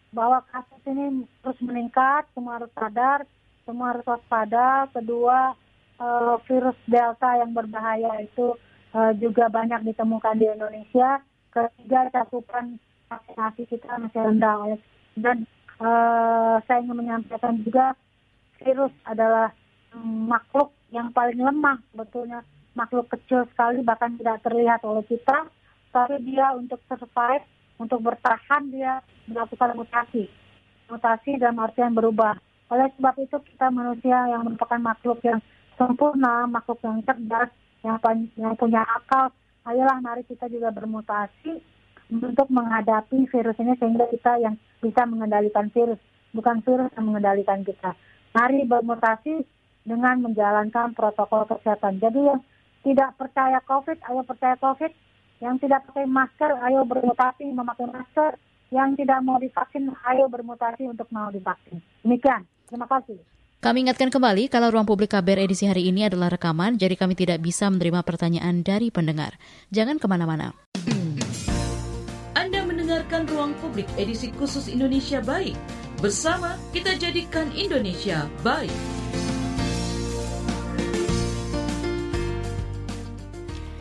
[0.10, 3.30] bahwa kasus ini terus meningkat, semua harus sadar,
[3.62, 4.90] semua harus waspada.
[4.90, 5.54] Kedua,
[6.02, 8.58] uh, virus Delta yang berbahaya itu
[8.98, 12.78] uh, juga banyak ditemukan di Indonesia ketiga cakupan
[13.10, 14.78] vaksinasi kita masih rendah.
[15.20, 15.38] Dan
[15.82, 17.98] uh, saya ingin menyampaikan juga
[18.62, 19.52] virus adalah
[20.04, 21.82] makhluk yang paling lemah.
[21.94, 22.46] Sebetulnya
[22.78, 25.50] makhluk kecil sekali bahkan tidak terlihat oleh kita
[25.90, 27.42] tapi dia untuk survive
[27.82, 30.30] untuk bertahan dia melakukan mutasi.
[30.90, 32.38] Mutasi dalam artian berubah.
[32.70, 35.42] Oleh sebab itu kita manusia yang merupakan makhluk yang
[35.80, 37.50] sempurna makhluk yang cerdas
[37.82, 39.32] yang punya akal
[39.68, 41.60] ayolah mari kita juga bermutasi
[42.10, 46.02] untuk menghadapi virus ini sehingga kita yang bisa mengendalikan virus,
[46.34, 47.94] bukan virus yang mengendalikan kita.
[48.34, 49.46] Mari bermutasi
[49.86, 52.02] dengan menjalankan protokol kesehatan.
[52.02, 52.42] Jadi yang
[52.86, 54.92] tidak percaya COVID, ayo percaya COVID.
[55.40, 58.36] Yang tidak pakai masker, ayo bermutasi memakai masker.
[58.70, 61.82] Yang tidak mau divaksin, ayo bermutasi untuk mau divaksin.
[62.06, 62.46] Demikian.
[62.70, 63.18] Terima kasih.
[63.60, 67.44] Kami ingatkan kembali kalau ruang publik KBR edisi hari ini adalah rekaman, jadi kami tidak
[67.44, 69.36] bisa menerima pertanyaan dari pendengar.
[69.68, 70.56] Jangan ke mana-mana.
[72.40, 75.60] Anda mendengarkan ruang publik edisi khusus Indonesia Baik.
[76.00, 78.99] Bersama kita jadikan Indonesia baik.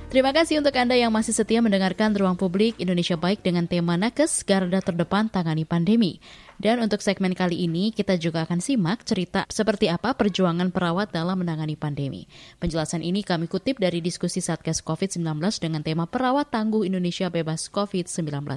[0.08, 4.40] Terima kasih untuk Anda yang masih setia mendengarkan Ruang Publik Indonesia Baik dengan tema Nakes
[4.40, 6.16] Garda Terdepan Tangani Pandemi.
[6.56, 11.44] Dan untuk segmen kali ini kita juga akan simak cerita seperti apa perjuangan perawat dalam
[11.44, 12.24] menangani pandemi.
[12.56, 15.28] Penjelasan ini kami kutip dari diskusi Satgas COVID-19
[15.60, 18.48] dengan tema Perawat Tangguh Indonesia Bebas COVID-19.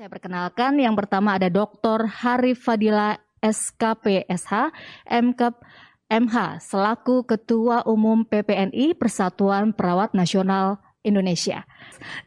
[0.00, 2.08] Saya perkenalkan yang pertama ada Dr.
[2.08, 4.72] Harif Fadila SKPSH,
[5.04, 5.56] MKP
[6.10, 11.64] MH selaku Ketua Umum PPNI Persatuan Perawat Nasional Indonesia.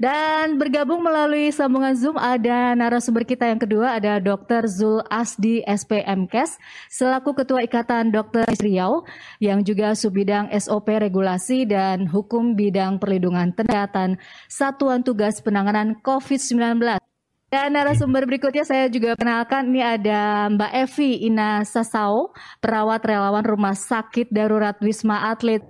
[0.01, 4.65] Dan bergabung melalui sambungan Zoom ada narasumber kita yang kedua ada Dr.
[4.65, 6.57] Zul Asdi SPMKes
[6.89, 9.05] selaku Ketua Ikatan Dokter Riau
[9.37, 14.17] yang juga Subbidang SOP Regulasi dan Hukum Bidang Perlindungan Kesehatan
[14.49, 17.02] Satuan Tugas Penanganan COVID-19.
[17.53, 23.77] Dan narasumber berikutnya saya juga kenalkan ini ada Mbak Evi Ina Sasao, perawat relawan Rumah
[23.77, 25.61] Sakit Darurat Wisma Atlet.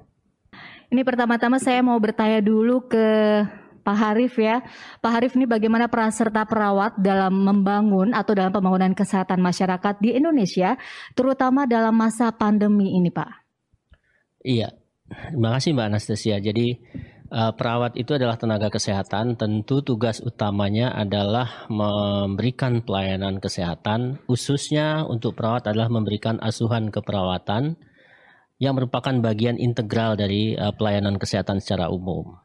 [0.88, 3.04] Ini pertama-tama saya mau bertanya dulu ke
[3.84, 4.64] Pak Harif ya.
[5.04, 10.16] Pak Harif ini bagaimana peran serta perawat dalam membangun atau dalam pembangunan kesehatan masyarakat di
[10.16, 10.80] Indonesia,
[11.20, 13.32] terutama dalam masa pandemi ini Pak?
[14.40, 14.72] Iya,
[15.36, 16.40] terima kasih Mbak Anastasia.
[16.40, 16.80] Jadi
[17.34, 25.34] uh, perawat itu adalah tenaga kesehatan, tentu tugas utamanya adalah memberikan pelayanan kesehatan, khususnya untuk
[25.34, 27.76] perawat adalah memberikan asuhan keperawatan
[28.62, 32.38] yang merupakan bagian integral dari uh, pelayanan kesehatan secara umum.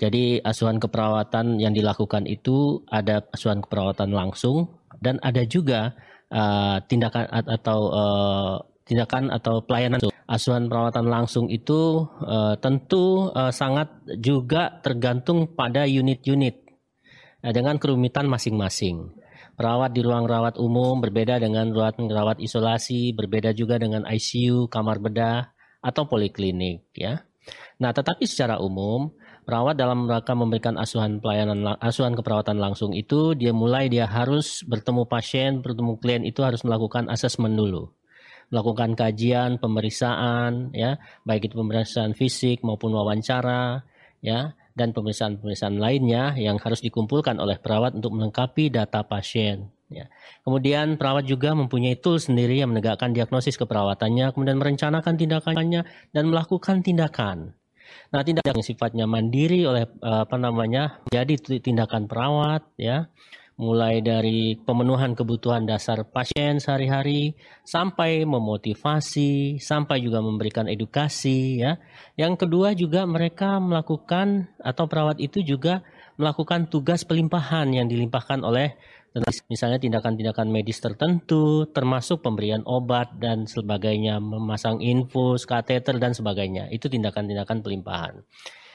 [0.00, 5.92] Jadi asuhan keperawatan yang dilakukan itu ada asuhan keperawatan langsung dan ada juga
[6.32, 8.56] uh, tindakan atau uh,
[8.90, 13.86] tindakan atau pelayanan asuhan perawatan langsung itu uh, tentu uh, sangat
[14.18, 16.66] juga tergantung pada unit-unit
[17.46, 19.14] uh, dengan kerumitan masing-masing.
[19.54, 24.98] Perawat di ruang rawat umum berbeda dengan ruang rawat isolasi, berbeda juga dengan ICU, kamar
[24.98, 25.52] bedah,
[25.84, 27.22] atau poliklinik ya.
[27.78, 29.12] Nah, tetapi secara umum
[29.44, 35.04] perawat dalam rangka memberikan asuhan pelayanan asuhan keperawatan langsung itu dia mulai dia harus bertemu
[35.04, 37.92] pasien, bertemu klien itu harus melakukan asesmen dulu
[38.50, 43.86] melakukan kajian, pemeriksaan, ya, baik itu pemeriksaan fisik maupun wawancara,
[44.20, 49.70] ya, dan pemeriksaan-pemeriksaan lainnya yang harus dikumpulkan oleh perawat untuk melengkapi data pasien.
[49.90, 50.06] Ya.
[50.46, 55.82] Kemudian perawat juga mempunyai tool sendiri yang menegakkan diagnosis keperawatannya, kemudian merencanakan tindakannya
[56.14, 57.58] dan melakukan tindakan.
[58.14, 63.10] Nah, tindakan yang sifatnya mandiri oleh apa namanya jadi tindakan perawat, ya
[63.60, 71.76] mulai dari pemenuhan kebutuhan dasar pasien sehari-hari sampai memotivasi, sampai juga memberikan edukasi ya.
[72.16, 75.84] Yang kedua juga mereka melakukan atau perawat itu juga
[76.16, 78.80] melakukan tugas pelimpahan yang dilimpahkan oleh
[79.50, 86.72] misalnya tindakan-tindakan medis tertentu termasuk pemberian obat dan sebagainya, memasang infus, kateter dan sebagainya.
[86.72, 88.24] Itu tindakan-tindakan pelimpahan.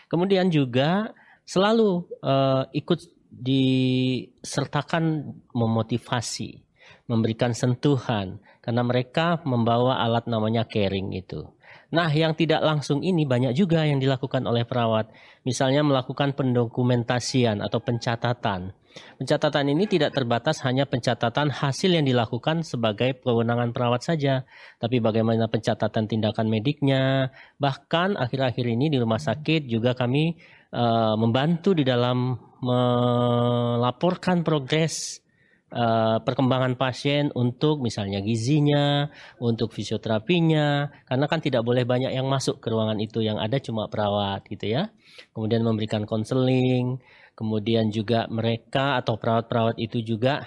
[0.06, 1.10] Kemudian juga
[1.48, 6.64] selalu uh, ikut disertakan memotivasi,
[7.12, 11.46] memberikan sentuhan karena mereka membawa alat namanya caring itu.
[11.94, 15.14] Nah, yang tidak langsung ini banyak juga yang dilakukan oleh perawat.
[15.46, 18.74] Misalnya melakukan pendokumentasian atau pencatatan.
[19.20, 24.48] Pencatatan ini tidak terbatas hanya pencatatan hasil yang dilakukan sebagai kewenangan perawat saja,
[24.80, 27.30] tapi bagaimana pencatatan tindakan mediknya.
[27.60, 30.40] Bahkan akhir-akhir ini di rumah sakit juga kami
[30.76, 35.24] uh, membantu di dalam melaporkan progres
[35.72, 39.08] uh, perkembangan pasien untuk misalnya gizinya,
[39.40, 43.88] untuk fisioterapinya, karena kan tidak boleh banyak yang masuk ke ruangan itu, yang ada cuma
[43.88, 44.92] perawat gitu ya.
[45.32, 47.00] Kemudian memberikan konseling,
[47.40, 50.44] kemudian juga mereka atau perawat-perawat itu juga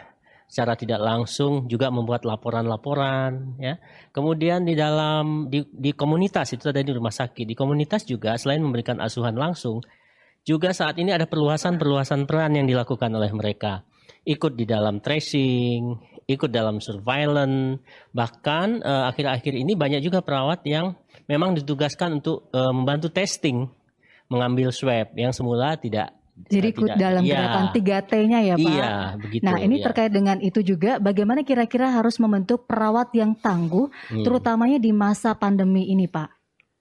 [0.49, 3.77] secara tidak langsung juga membuat laporan-laporan ya.
[4.17, 7.45] Kemudian di dalam di, di komunitas itu ada di rumah sakit.
[7.45, 9.85] Di komunitas juga selain memberikan asuhan langsung,
[10.49, 13.85] juga saat ini ada perluasan-perluasan peran yang dilakukan oleh mereka.
[14.25, 15.93] Ikut di dalam tracing,
[16.25, 17.85] ikut dalam surveillance,
[18.17, 20.97] bahkan eh, akhir-akhir uh, ini banyak juga perawat yang
[21.29, 23.69] memang ditugaskan untuk uh, membantu testing,
[24.33, 27.35] mengambil swab yang semula tidak jadi ikut tidak, dalam iya.
[27.35, 28.71] gerakan 3T-nya ya Pak.
[28.71, 29.43] Iya, begitu.
[29.43, 29.85] Nah ini iya.
[29.91, 34.23] terkait dengan itu juga, bagaimana kira-kira harus membentuk perawat yang tangguh, hmm.
[34.23, 36.31] terutamanya di masa pandemi ini Pak?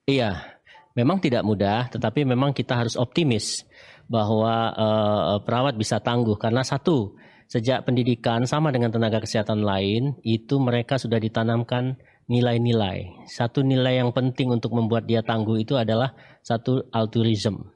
[0.06, 0.57] Iya,
[0.98, 3.62] memang tidak mudah, tetapi memang kita harus optimis
[4.10, 7.14] bahwa uh, perawat bisa tangguh karena satu,
[7.46, 13.30] sejak pendidikan sama dengan tenaga kesehatan lain itu mereka sudah ditanamkan nilai-nilai.
[13.30, 17.70] Satu nilai yang penting untuk membuat dia tangguh itu adalah satu altruism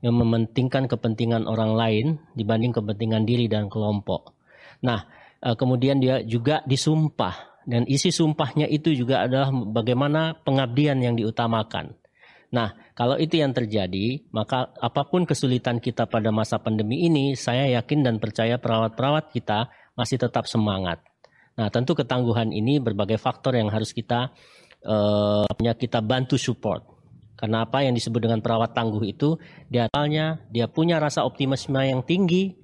[0.00, 4.34] yang mementingkan kepentingan orang lain dibanding kepentingan diri dan kelompok.
[4.80, 5.04] Nah,
[5.44, 11.98] uh, kemudian dia juga disumpah dan isi sumpahnya itu juga adalah bagaimana pengabdian yang diutamakan.
[12.48, 17.68] Nah, kalau itu yang terjadi, maka apa pun kesulitan kita pada masa pandemi ini, saya
[17.76, 21.04] yakin dan percaya perawat-perawat kita masih tetap semangat.
[21.60, 24.32] Nah, tentu ketangguhan ini berbagai faktor yang harus kita
[24.86, 26.86] uh, kita bantu support.
[27.38, 29.38] Karena apa yang disebut dengan perawat tangguh itu,
[29.70, 32.56] dia asalnya dia punya rasa optimisme yang tinggi.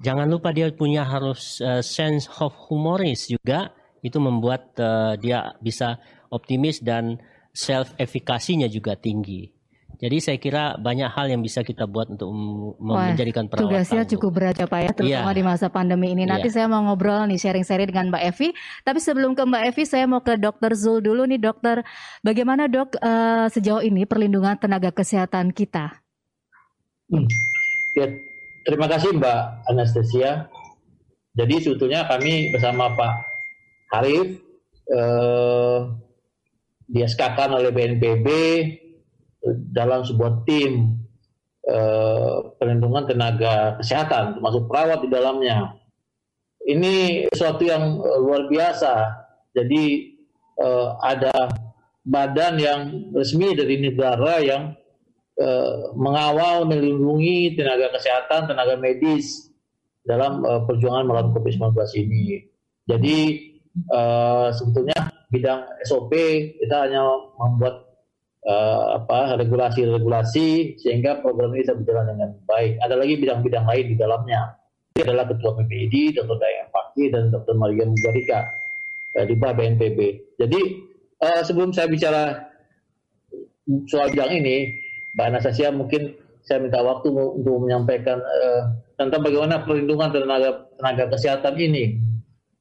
[0.00, 3.74] Jangan lupa dia punya harus uh, sense of humoris juga.
[4.04, 5.98] Itu membuat uh, dia bisa
[6.30, 7.18] optimis dan
[7.56, 9.48] self efikasinya juga tinggi.
[9.96, 14.12] Jadi saya kira banyak hal yang bisa kita buat untuk Wah, menjadikan perawat Tugasnya tangguh.
[14.12, 15.38] cukup berat ya Pak ya, terutama yeah.
[15.40, 16.28] di masa pandemi ini.
[16.28, 16.54] Nanti yeah.
[16.60, 18.48] saya mau ngobrol nih sharing-sharing dengan Mbak Evi.
[18.84, 21.80] Tapi sebelum ke Mbak Evi, saya mau ke Dokter Zul dulu nih Dokter.
[22.20, 25.96] Bagaimana dok uh, sejauh ini perlindungan tenaga kesehatan kita?
[27.08, 27.24] Hmm.
[27.96, 28.12] Ya,
[28.68, 29.40] terima kasih Mbak
[29.72, 30.52] Anastasia.
[31.40, 33.12] Jadi sebetulnya kami bersama Pak
[33.92, 34.40] Harif
[34.88, 35.80] eh,
[36.86, 38.28] dieskakan oleh BNPB
[39.74, 41.02] dalam sebuah tim
[41.66, 45.78] eh, perlindungan tenaga kesehatan, termasuk perawat di dalamnya.
[46.66, 48.94] Ini sesuatu yang eh, luar biasa.
[49.54, 49.84] Jadi
[50.58, 51.50] eh, ada
[52.06, 52.80] badan yang
[53.14, 54.74] resmi dari negara yang
[55.38, 59.50] eh, mengawal, melindungi tenaga kesehatan, tenaga medis
[60.06, 62.46] dalam eh, perjuangan melawan COVID-19 ini.
[62.86, 63.18] Jadi
[63.74, 66.12] eh, sebetulnya bidang SOP
[66.62, 67.02] kita hanya
[67.38, 67.86] membuat
[68.46, 72.72] uh, apa regulasi-regulasi sehingga program ini bisa berjalan dengan baik.
[72.80, 74.40] Ada lagi bidang-bidang lain di dalamnya.
[74.96, 76.40] Ini adalah Ketua PPID, Dr.
[76.40, 77.52] Dayang Fakih, dan Dr.
[77.52, 78.40] Maria Mugarika
[79.18, 79.98] uh, di bawah BNPB.
[80.40, 80.60] Jadi
[81.20, 82.22] uh, sebelum saya bicara
[83.90, 84.72] soal bidang ini,
[85.18, 86.14] Mbak Anastasia mungkin
[86.46, 88.62] saya minta waktu untuk menyampaikan uh,
[88.94, 91.98] tentang bagaimana perlindungan tenaga tenaga kesehatan ini.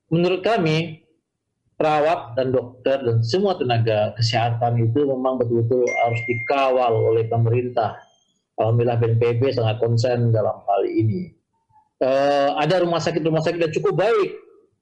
[0.10, 1.05] Menurut kami
[1.76, 8.00] perawat dan dokter dan semua tenaga kesehatan itu memang betul-betul harus dikawal oleh pemerintah.
[8.56, 11.36] Alhamdulillah BNPB sangat konsen dalam hal ini.
[12.00, 14.32] Uh, ada rumah sakit-rumah sakit yang cukup baik.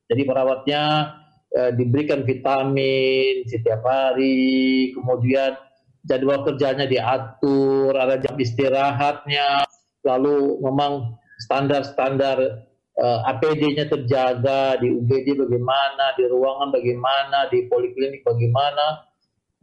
[0.09, 1.13] Jadi perawatnya
[1.57, 5.57] uh, diberikan vitamin setiap hari, kemudian
[6.05, 9.65] jadwal kerjanya diatur, ada jam istirahatnya,
[10.05, 18.21] lalu memang standar-standar uh, eh, APD-nya terjaga, di UGD bagaimana, di ruangan bagaimana, di poliklinik
[18.21, 19.07] bagaimana.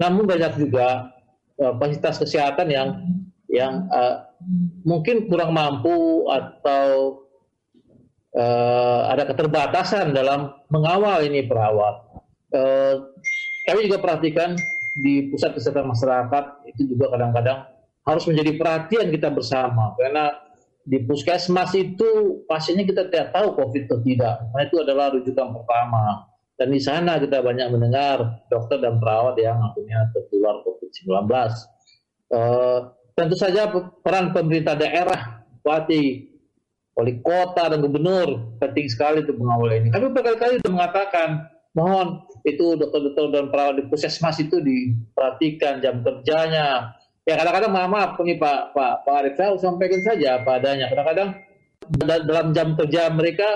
[0.00, 1.12] Namun banyak juga
[1.60, 2.88] uh, fasilitas kesehatan yang
[3.50, 4.30] yang uh,
[4.86, 7.22] mungkin kurang mampu atau
[8.38, 12.06] uh, ada keterbatasan dalam mengawal ini perawat.
[12.50, 13.14] Uh,
[13.66, 14.58] kami juga perhatikan
[14.98, 17.62] di pusat kesehatan masyarakat itu juga kadang-kadang
[18.02, 20.34] harus menjadi perhatian kita bersama karena
[20.90, 24.42] di puskesmas itu pasiennya kita tidak tahu COVID atau tidak.
[24.50, 26.26] Nah itu adalah rujukan pertama.
[26.58, 31.30] Dan di sana kita banyak mendengar dokter dan perawat yang akhirnya tertular COVID-19.
[32.30, 33.70] Uh, tentu saja
[34.02, 36.26] peran pemerintah daerah, bupati,
[36.98, 39.88] wali kota dan gubernur penting sekali untuk mengawal ini.
[39.94, 41.28] Kami berkali-kali sudah mengatakan
[41.72, 46.98] mohon itu dokter-dokter dan perawat di puskesmas itu diperhatikan jam kerjanya,
[47.30, 50.90] ya kadang-kadang maaf, maaf kami Pak Pak Pak Arif saya sampaikan saja apa adanya.
[50.90, 51.30] Kadang-kadang
[52.26, 53.46] dalam jam kerja mereka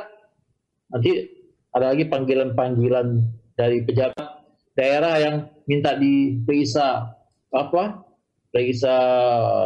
[0.95, 1.27] nanti
[1.75, 3.19] ada lagi panggilan-panggilan
[3.59, 4.47] dari pejabat
[4.79, 7.19] daerah yang minta diperiksa
[7.51, 8.07] apa
[8.55, 8.95] periksa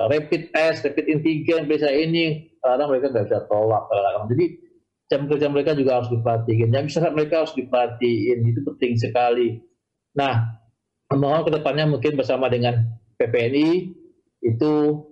[0.09, 4.25] rapid test, rapid antigen, periksa ini, kadang mereka nggak bisa tolak kadang-kadang.
[4.33, 4.47] Jadi
[5.12, 6.68] jam kerja mereka juga harus diperhatikan.
[6.73, 9.61] Jam istirahat mereka harus diperhatiin, itu penting sekali.
[10.16, 10.57] Nah,
[11.12, 12.81] mohon ke depannya mungkin bersama dengan
[13.21, 13.92] PPNI
[14.42, 15.05] itu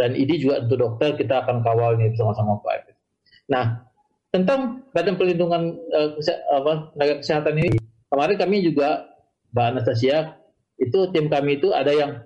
[0.00, 2.96] dan ini juga untuk dokter kita akan kawal ini bersama-sama Pak
[3.44, 3.84] Nah,
[4.32, 6.16] tentang Badan Perlindungan uh,
[7.20, 7.76] kesehatan ini
[8.08, 9.04] kemarin kami juga
[9.52, 10.40] Mbak Anastasia
[10.80, 12.24] itu tim kami itu ada yang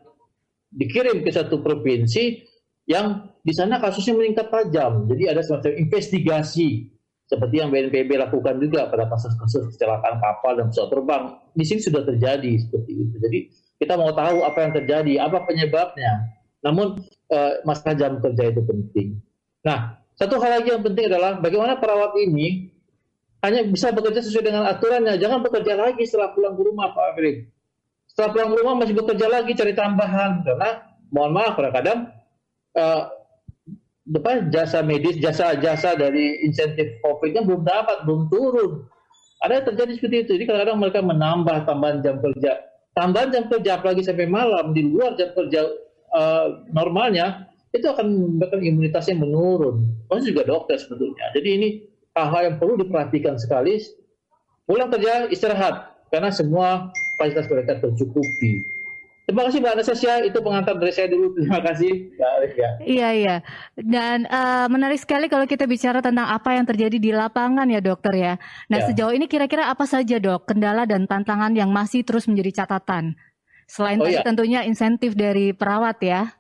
[0.73, 2.45] dikirim ke satu provinsi
[2.89, 5.05] yang di sana kasusnya meningkat tajam.
[5.09, 6.89] Jadi ada semacam investigasi
[7.29, 11.25] seperti yang BNPB lakukan juga pada kasus-kasus kecelakaan kapal dan pesawat terbang.
[11.53, 13.17] Di sini sudah terjadi seperti itu.
[13.21, 13.39] Jadi
[13.77, 16.38] kita mau tahu apa yang terjadi, apa penyebabnya.
[16.64, 16.99] Namun
[17.31, 19.09] uh, masalah jam kerja itu penting.
[19.62, 22.75] Nah, satu hal lagi yang penting adalah bagaimana perawat ini
[23.42, 25.14] hanya bisa bekerja sesuai dengan aturannya.
[25.18, 27.47] Jangan bekerja lagi setelah pulang ke rumah, Pak Afrik.
[28.11, 30.71] Setelah pulang ke rumah masih bekerja lagi cari tambahan karena
[31.14, 32.11] mohon maaf kadang-kadang
[32.75, 33.03] uh,
[34.09, 38.73] depan jasa medis, jasa-jasa dari insentif COVID-nya belum dapat, belum turun.
[39.38, 40.31] Ada yang terjadi seperti itu.
[40.35, 42.68] Jadi kadang-kadang mereka menambah tambahan jam kerja
[42.99, 45.71] tambahan jam kerja apalagi sampai malam di luar jam kerja
[46.14, 49.85] uh, normalnya itu akan menyebabkan imunitasnya menurun.
[50.09, 51.25] Maksudnya juga dokter sebetulnya.
[51.37, 51.68] Jadi ini
[52.16, 53.79] hal-hal yang perlu diperhatikan sekali.
[54.68, 58.79] Pulang kerja istirahat karena semua fasilitas mereka tercukupi.
[59.29, 61.37] Terima kasih Mbak Anastasia, itu pengantar dari saya dulu.
[61.37, 62.71] Terima kasih Mbak Arif ya.
[62.81, 63.37] Iya, iya.
[63.77, 68.16] Dan uh, menarik sekali kalau kita bicara tentang apa yang terjadi di lapangan ya dokter
[68.16, 68.40] ya.
[68.73, 68.88] Nah ya.
[68.88, 73.20] sejauh ini kira-kira apa saja dok kendala dan tantangan yang masih terus menjadi catatan?
[73.69, 74.25] Selain oh, tadi ya.
[74.25, 76.35] tentunya insentif dari perawat ya.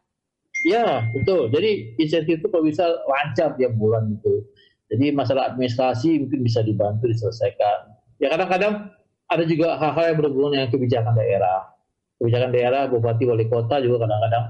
[0.66, 1.52] Ya, betul.
[1.54, 4.42] Jadi insentif itu kalau bisa lancar tiap bulan itu.
[4.88, 7.92] Jadi masalah administrasi mungkin bisa dibantu diselesaikan.
[8.18, 8.90] Ya kadang-kadang
[9.28, 11.78] ada juga hal-hal yang berhubungan dengan kebijakan daerah
[12.18, 14.44] kebijakan daerah, bupati, wali kota juga kadang-kadang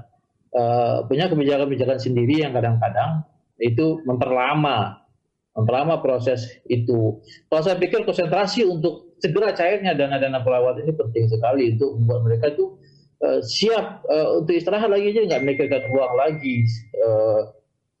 [0.57, 3.23] uh, punya kebijakan-kebijakan sendiri yang kadang-kadang
[3.61, 5.05] itu memperlama
[5.53, 7.19] memperlama proses itu.
[7.49, 12.45] Kalau saya pikir konsentrasi untuk segera cairnya dana-dana perawat ini penting sekali untuk membuat mereka
[12.55, 12.79] itu
[13.23, 16.65] uh, siap uh, untuk istirahat lagi aja nggak memikirkan uang lagi
[17.03, 17.41] uh,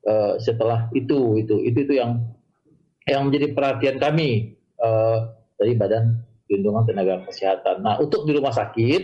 [0.07, 2.23] uh, setelah itu itu itu itu yang
[3.09, 7.85] yang menjadi perhatian kami uh, dari Badan Perlindungan Tenaga Kesehatan.
[7.85, 9.01] Nah, untuk di rumah sakit,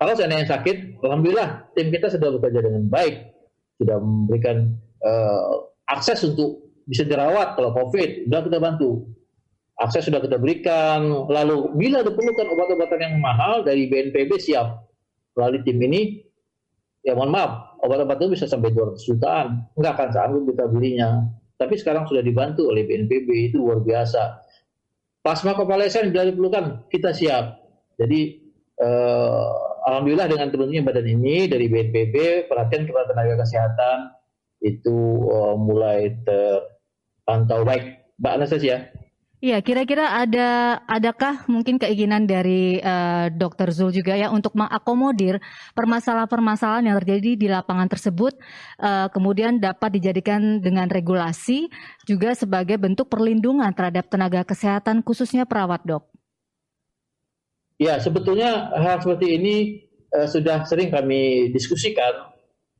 [0.00, 3.36] kalau seandainya sakit, alhamdulillah tim kita sudah bekerja dengan baik,
[3.76, 9.08] sudah memberikan uh, akses untuk bisa dirawat kalau COVID, sudah kita bantu.
[9.80, 11.08] Akses sudah kita berikan.
[11.26, 14.84] Lalu bila diperlukan obat-obatan yang mahal dari BNPB siap
[15.34, 16.20] melalui tim ini.
[17.00, 19.64] Ya mohon maaf, obat-obatan bisa sampai 200 jutaan.
[19.72, 21.24] Enggak akan sanggup kita belinya.
[21.56, 24.44] Tapi sekarang sudah dibantu oleh BNPB itu luar biasa.
[25.24, 27.56] Plasma konvalesen bila diperlukan kita siap.
[27.96, 28.20] Jadi
[28.84, 29.48] eh,
[29.88, 34.12] alhamdulillah dengan turunnya badan ini dari BNPB perhatian kepada tenaga kesehatan
[34.60, 34.96] itu
[35.28, 38.12] uh, mulai terpantau baik.
[38.20, 38.92] Mbak Anastasia.
[39.40, 40.48] Iya, kira-kira ada
[40.84, 43.72] adakah mungkin keinginan dari uh, Dr.
[43.72, 45.40] Zul juga ya untuk mengakomodir
[45.72, 48.36] permasalahan-permasalahan yang terjadi di lapangan tersebut,
[48.84, 51.72] uh, kemudian dapat dijadikan dengan regulasi
[52.04, 56.04] juga sebagai bentuk perlindungan terhadap tenaga kesehatan khususnya perawat dok.
[57.80, 59.56] Ya, sebetulnya hal seperti ini
[60.20, 62.28] uh, sudah sering kami diskusikan.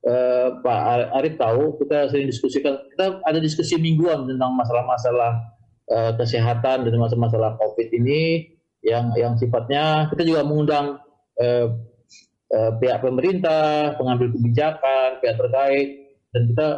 [0.04, 5.59] Uh, Pak Arif tahu kita sering diskusikan, kita ada diskusi mingguan tentang masalah-masalah
[5.90, 11.02] uh, kesehatan dan masalah-masalah COVID ini yang yang sifatnya kita juga mengundang
[11.36, 11.66] uh,
[12.54, 15.88] uh, pihak pemerintah, pengambil kebijakan, pihak terkait
[16.32, 16.68] dan kita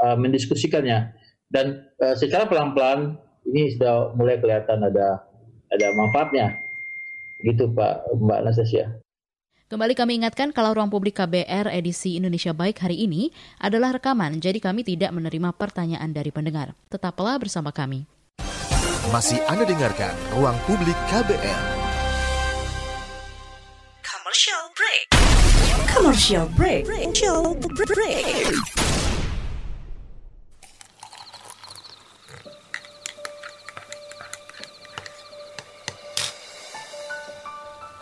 [0.00, 1.12] uh, mendiskusikannya.
[1.52, 5.22] Dan uh, secara pelan-pelan ini sudah mulai kelihatan ada
[5.68, 6.56] ada manfaatnya.
[7.44, 8.88] Gitu Pak Mbak Nastasia.
[9.64, 14.60] Kembali kami ingatkan kalau ruang publik KBR edisi Indonesia Baik hari ini adalah rekaman, jadi
[14.60, 16.76] kami tidak menerima pertanyaan dari pendengar.
[16.92, 18.04] Tetaplah bersama kami.
[19.14, 21.62] Masih Anda dengarkan Ruang Publik KBR.
[24.02, 25.06] Commercial break.
[25.86, 26.82] Commercial break.
[26.82, 28.50] Commercial break.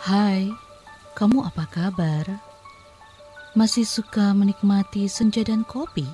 [0.09, 0.49] Hai,
[1.13, 2.25] kamu apa kabar?
[3.53, 6.09] Masih suka menikmati senja dan kopi?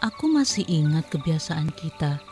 [0.00, 2.31] Aku masih ingat kebiasaan kita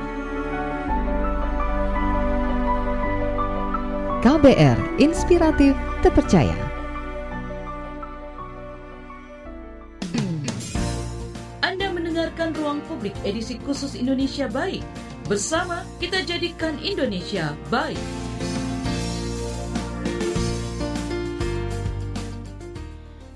[4.21, 5.73] KBR Inspiratif
[6.05, 6.53] Terpercaya.
[11.65, 14.85] Anda mendengarkan Ruang Publik edisi khusus Indonesia Baik.
[15.25, 17.97] Bersama kita jadikan Indonesia baik.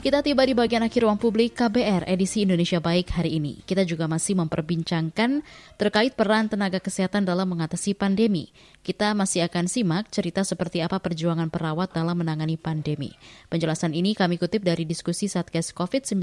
[0.05, 3.65] Kita tiba di bagian akhir ruang publik KBR edisi Indonesia Baik hari ini.
[3.65, 5.41] Kita juga masih memperbincangkan
[5.81, 8.53] terkait peran tenaga kesehatan dalam mengatasi pandemi.
[8.85, 13.17] Kita masih akan simak cerita seperti apa perjuangan perawat dalam menangani pandemi.
[13.49, 16.21] Penjelasan ini kami kutip dari diskusi Satgas COVID-19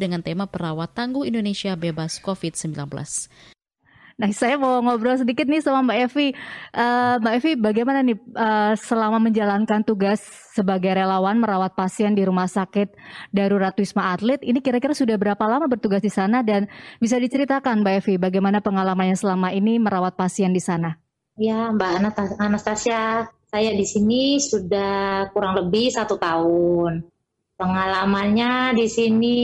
[0.00, 2.80] dengan tema perawat tangguh Indonesia bebas COVID-19.
[4.18, 6.34] Nah, saya mau ngobrol sedikit nih sama Mbak Evi.
[6.74, 10.18] Uh, Mbak Evi, bagaimana nih uh, selama menjalankan tugas
[10.58, 12.98] sebagai relawan merawat pasien di Rumah Sakit
[13.30, 16.66] Darurat Wisma Atlet, ini kira-kira sudah berapa lama bertugas di sana dan
[16.98, 20.98] bisa diceritakan Mbak Evi bagaimana pengalamannya selama ini merawat pasien di sana?
[21.38, 22.10] Ya, Mbak
[22.42, 27.06] Anastasia, saya di sini sudah kurang lebih satu tahun.
[27.54, 29.38] Pengalamannya di sini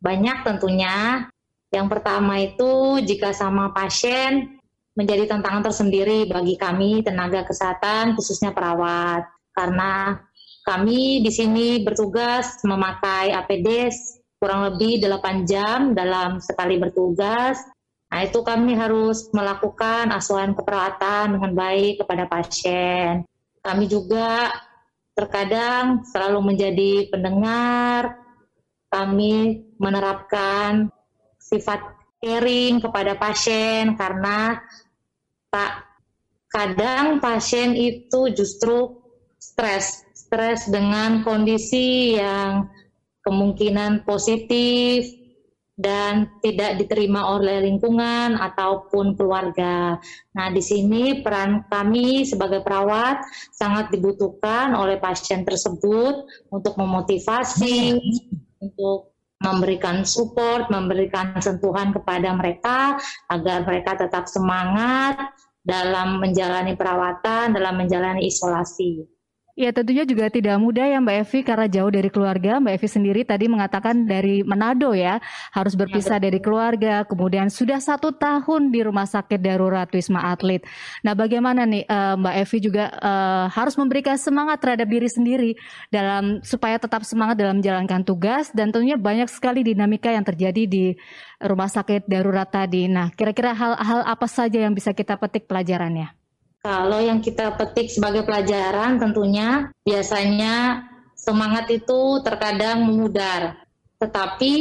[0.00, 1.28] banyak tentunya
[1.72, 4.60] yang pertama itu jika sama pasien
[4.92, 9.24] menjadi tantangan tersendiri bagi kami tenaga kesehatan khususnya perawat
[9.56, 10.20] karena
[10.62, 13.88] kami di sini bertugas memakai APD
[14.42, 17.62] kurang lebih 8 jam dalam sekali bertugas.
[18.10, 23.22] Nah, itu kami harus melakukan asuhan keperawatan dengan baik kepada pasien.
[23.62, 24.50] Kami juga
[25.14, 28.18] terkadang selalu menjadi pendengar,
[28.90, 30.90] kami menerapkan
[31.52, 31.80] sifat
[32.22, 34.56] caring kepada pasien karena
[35.52, 35.84] tak
[36.48, 38.96] kadang pasien itu justru
[39.36, 42.72] stres, stres dengan kondisi yang
[43.20, 45.04] kemungkinan positif
[45.76, 49.96] dan tidak diterima oleh lingkungan ataupun keluarga.
[50.36, 57.98] Nah, di sini peran kami sebagai perawat sangat dibutuhkan oleh pasien tersebut untuk memotivasi,
[58.62, 59.11] untuk
[59.42, 62.96] memberikan support, memberikan sentuhan kepada mereka
[63.28, 65.18] agar mereka tetap semangat
[65.62, 69.06] dalam menjalani perawatan, dalam menjalani isolasi.
[69.52, 72.56] Ya tentunya juga tidak mudah ya Mbak Evi karena jauh dari keluarga.
[72.56, 75.20] Mbak Evi sendiri tadi mengatakan dari Manado ya
[75.52, 77.04] harus berpisah dari keluarga.
[77.04, 80.64] Kemudian sudah satu tahun di rumah sakit darurat Wisma Atlet.
[81.04, 85.50] Nah bagaimana nih uh, Mbak Evi juga uh, harus memberikan semangat terhadap diri sendiri
[85.92, 90.96] dalam supaya tetap semangat dalam menjalankan tugas dan tentunya banyak sekali dinamika yang terjadi di
[91.44, 92.88] rumah sakit darurat tadi.
[92.88, 96.21] Nah kira-kira hal-hal apa saja yang bisa kita petik pelajarannya?
[96.62, 100.86] Kalau yang kita petik sebagai pelajaran tentunya biasanya
[101.18, 103.66] semangat itu terkadang memudar.
[103.98, 104.52] Tetapi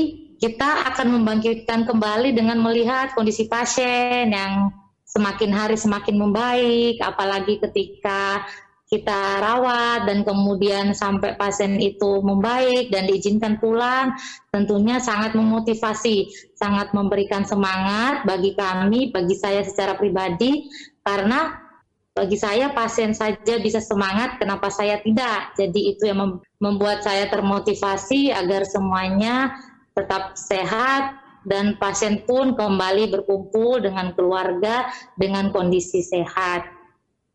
[0.41, 4.73] kita akan membangkitkan kembali dengan melihat kondisi pasien yang
[5.05, 8.49] semakin hari semakin membaik, apalagi ketika
[8.89, 14.17] kita rawat dan kemudian sampai pasien itu membaik dan diizinkan pulang,
[14.49, 16.27] tentunya sangat memotivasi,
[16.57, 20.67] sangat memberikan semangat bagi kami, bagi saya secara pribadi,
[21.05, 21.70] karena
[22.11, 25.55] bagi saya pasien saja bisa semangat, kenapa saya tidak?
[25.55, 29.55] Jadi itu yang membuat saya termotivasi agar semuanya
[29.95, 31.15] tetap sehat
[31.47, 36.67] dan pasien pun kembali berkumpul dengan keluarga dengan kondisi sehat.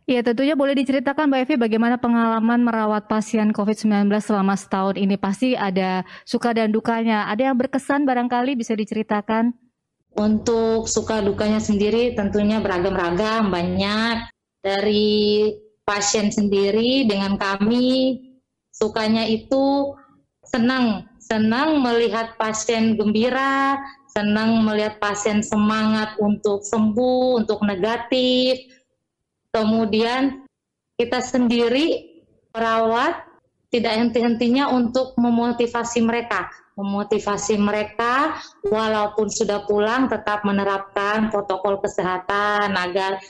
[0.07, 5.59] Ya tentunya boleh diceritakan Mbak Evi bagaimana pengalaman merawat pasien COVID-19 selama setahun ini pasti
[5.59, 7.27] ada suka dan dukanya.
[7.27, 9.51] Ada yang berkesan barangkali bisa diceritakan?
[10.15, 14.36] Untuk suka dukanya sendiri tentunya beragam-ragam banyak
[14.67, 15.55] dari
[15.87, 18.19] pasien sendiri dengan kami.
[18.75, 19.95] Sukanya itu
[20.43, 23.79] senang senang melihat pasien gembira
[24.17, 28.57] senang melihat pasien semangat untuk sembuh untuk negatif.
[29.53, 30.49] Kemudian
[30.97, 32.17] kita sendiri
[32.49, 33.29] perawat
[33.69, 36.49] tidak henti-hentinya untuk memotivasi mereka.
[36.81, 43.21] Memotivasi mereka walaupun sudah pulang tetap menerapkan protokol kesehatan agar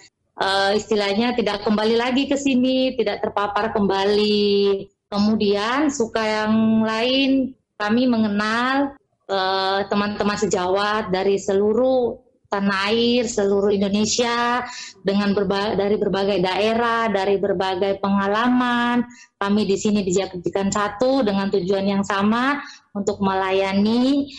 [0.41, 4.87] uh, istilahnya tidak kembali lagi ke sini, tidak terpapar kembali.
[5.07, 8.99] Kemudian suka yang lain kami mengenal
[9.31, 12.19] eh, teman-teman uh, sejawat dari seluruh
[12.51, 14.67] tanah air, seluruh Indonesia
[15.07, 19.07] dengan berba dari berbagai daerah, dari berbagai pengalaman.
[19.39, 22.59] Kami di sini dijadikan satu dengan tujuan yang sama
[22.91, 24.31] untuk melayani,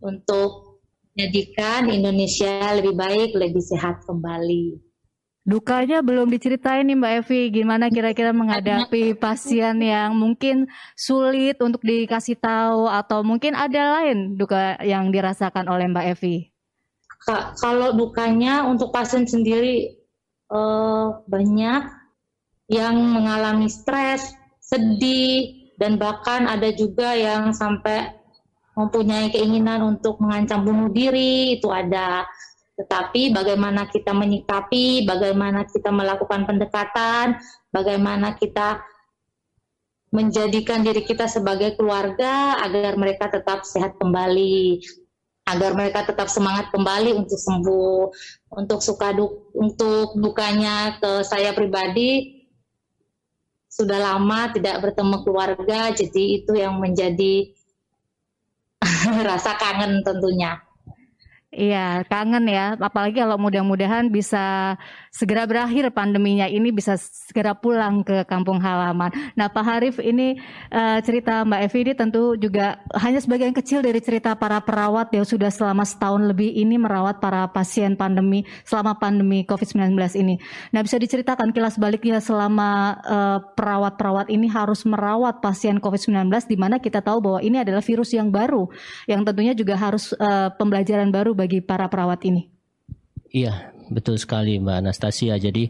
[0.00, 0.80] untuk
[1.12, 4.93] menjadikan Indonesia lebih baik, lebih sehat kembali.
[5.44, 10.64] Dukanya belum diceritain nih Mbak Evi, gimana kira-kira menghadapi pasien yang mungkin
[10.96, 16.48] sulit untuk dikasih tahu atau mungkin ada lain duka yang dirasakan oleh Mbak Evi?
[17.28, 19.92] Kak, kalau dukanya untuk pasien sendiri
[20.48, 21.82] eh, banyak
[22.72, 24.32] yang mengalami stres,
[24.64, 28.16] sedih, dan bahkan ada juga yang sampai
[28.80, 32.24] mempunyai keinginan untuk mengancam bunuh diri, itu ada
[32.74, 37.38] tetapi bagaimana kita menyikapi, bagaimana kita melakukan pendekatan,
[37.70, 38.82] bagaimana kita
[40.10, 44.82] menjadikan diri kita sebagai keluarga agar mereka tetap sehat kembali,
[45.46, 48.00] agar mereka tetap semangat kembali untuk sembuh.
[48.54, 52.42] Untuk suka duk, untuk dukanya ke saya pribadi
[53.70, 57.50] sudah lama tidak bertemu keluarga, jadi itu yang menjadi
[59.30, 60.58] rasa kangen tentunya.
[61.60, 61.78] Iya,
[62.10, 62.60] kangen ya.
[62.86, 64.38] Apalagi kalau mudah-mudahan bisa
[65.14, 69.14] segera berakhir pandeminya ini bisa segera pulang ke kampung halaman.
[69.38, 70.34] Nah, Pak Harif ini
[70.74, 75.22] uh, cerita Mbak Evi ini tentu juga hanya sebagian kecil dari cerita para perawat yang
[75.22, 80.34] sudah selama setahun lebih ini merawat para pasien pandemi selama pandemi COVID-19 ini.
[80.74, 86.82] Nah, bisa diceritakan kilas baliknya selama uh, perawat-perawat ini harus merawat pasien COVID-19 di mana
[86.82, 88.66] kita tahu bahwa ini adalah virus yang baru
[89.06, 92.50] yang tentunya juga harus uh, pembelajaran baru bagi para perawat ini.
[93.34, 95.34] Iya, betul sekali Mbak Anastasia.
[95.36, 95.68] Jadi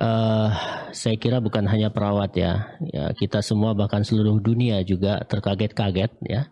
[0.00, 0.48] uh,
[0.92, 6.48] saya kira bukan hanya perawat ya, ya kita semua bahkan seluruh dunia juga terkaget-kaget ya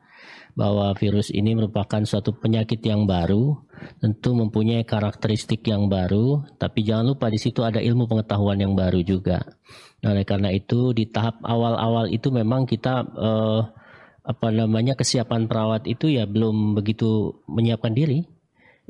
[0.59, 3.55] bahwa virus ini merupakan suatu penyakit yang baru,
[4.03, 9.01] tentu mempunyai karakteristik yang baru, tapi jangan lupa di situ ada ilmu pengetahuan yang baru
[9.07, 9.41] juga.
[10.03, 13.63] Nah, oleh karena itu di tahap awal-awal itu memang kita uh,
[14.21, 18.29] apa namanya kesiapan perawat itu ya belum begitu menyiapkan diri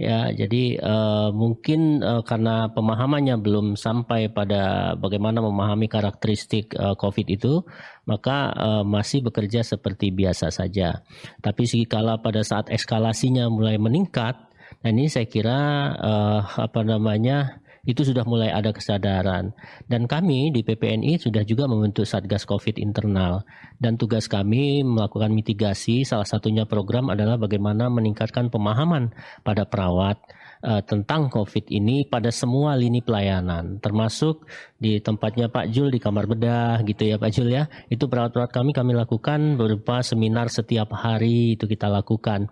[0.00, 7.28] Ya, jadi uh, mungkin uh, karena pemahamannya belum sampai pada bagaimana memahami karakteristik uh, COVID
[7.28, 7.60] itu,
[8.08, 11.04] maka uh, masih bekerja seperti biasa saja.
[11.44, 14.40] Tapi kala pada saat eskalasinya mulai meningkat,
[14.80, 19.52] nah ini saya kira uh, apa namanya itu sudah mulai ada kesadaran.
[19.88, 23.44] Dan kami di PPNI sudah juga membentuk Satgas COVID internal.
[23.80, 30.20] Dan tugas kami melakukan mitigasi, salah satunya program adalah bagaimana meningkatkan pemahaman pada perawat
[30.64, 34.44] uh, tentang COVID ini pada semua lini pelayanan, termasuk
[34.76, 37.68] di tempatnya Pak Jul di kamar bedah gitu ya Pak Jul ya.
[37.88, 42.48] Itu perawat-perawat kami kami lakukan berupa seminar setiap hari itu kita lakukan.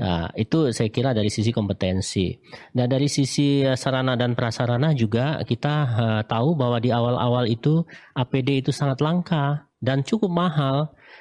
[0.00, 2.32] Nah, itu saya kira dari sisi kompetensi.
[2.72, 7.84] Nah, dari sisi eh, sarana dan prasarana juga kita uh, tahu bahwa di awal-awal itu
[8.16, 10.76] APD itu sangat langka dan cukup mahal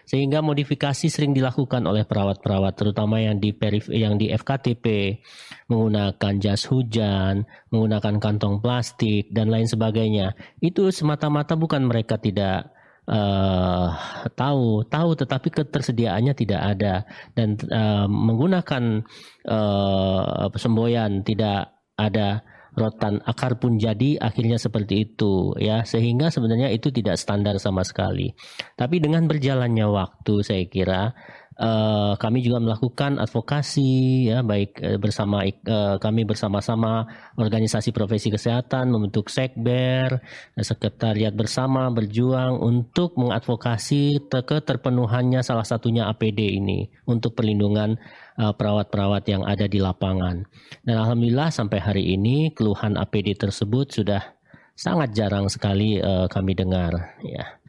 [0.08, 5.20] sehingga modifikasi sering dilakukan oleh perawat-perawat terutama yang di perif yang di FKTP
[5.68, 10.36] menggunakan jas hujan, menggunakan kantong plastik dan lain sebagainya.
[10.64, 12.79] Itu semata-mata bukan mereka tidak
[13.10, 13.90] uh,
[14.38, 17.04] tahu tahu tetapi ketersediaannya tidak ada.
[17.34, 19.04] Dan uh, menggunakan
[19.50, 22.46] uh, semboyan tidak ada
[22.78, 25.82] rotan akar pun jadi akhirnya seperti itu ya.
[25.84, 28.32] Sehingga sebenarnya itu tidak standar sama sekali.
[28.78, 31.12] Tapi dengan berjalannya waktu saya kira
[31.60, 37.06] uh, kami juga melakukan advokasi ya baik uh, bersama uh, kami bersama-sama
[37.36, 40.24] organisasi profesi kesehatan membentuk sekber
[40.56, 48.00] sekretariat bersama berjuang untuk mengadvokasi keterpenuhannya salah satunya APD ini untuk perlindungan
[48.40, 50.48] perawat-perawat yang ada di lapangan.
[50.88, 54.40] Dan alhamdulillah sampai hari ini keluhan APD tersebut sudah
[54.80, 57.60] sangat jarang sekali uh, kami dengar ya.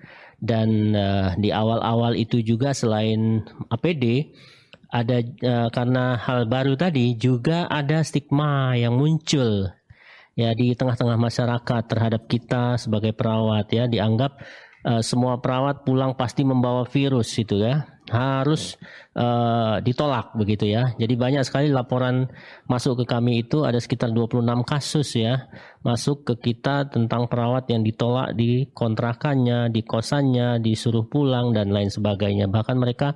[0.41, 4.33] Dan uh, di awal-awal itu juga selain APD
[4.91, 9.71] ada uh, karena hal baru tadi juga ada stigma yang muncul
[10.35, 13.85] ya di tengah-tengah masyarakat terhadap kita sebagai perawat ya.
[13.85, 14.41] Dianggap
[14.89, 18.75] uh, semua perawat pulang pasti membawa virus itu ya harus
[19.15, 20.93] uh, ditolak begitu ya.
[20.99, 22.27] Jadi banyak sekali laporan
[22.67, 25.47] masuk ke kami itu ada sekitar 26 kasus ya
[25.87, 31.89] masuk ke kita tentang perawat yang ditolak di kontrakannya, di kosannya, disuruh pulang dan lain
[31.89, 32.51] sebagainya.
[32.51, 33.15] Bahkan mereka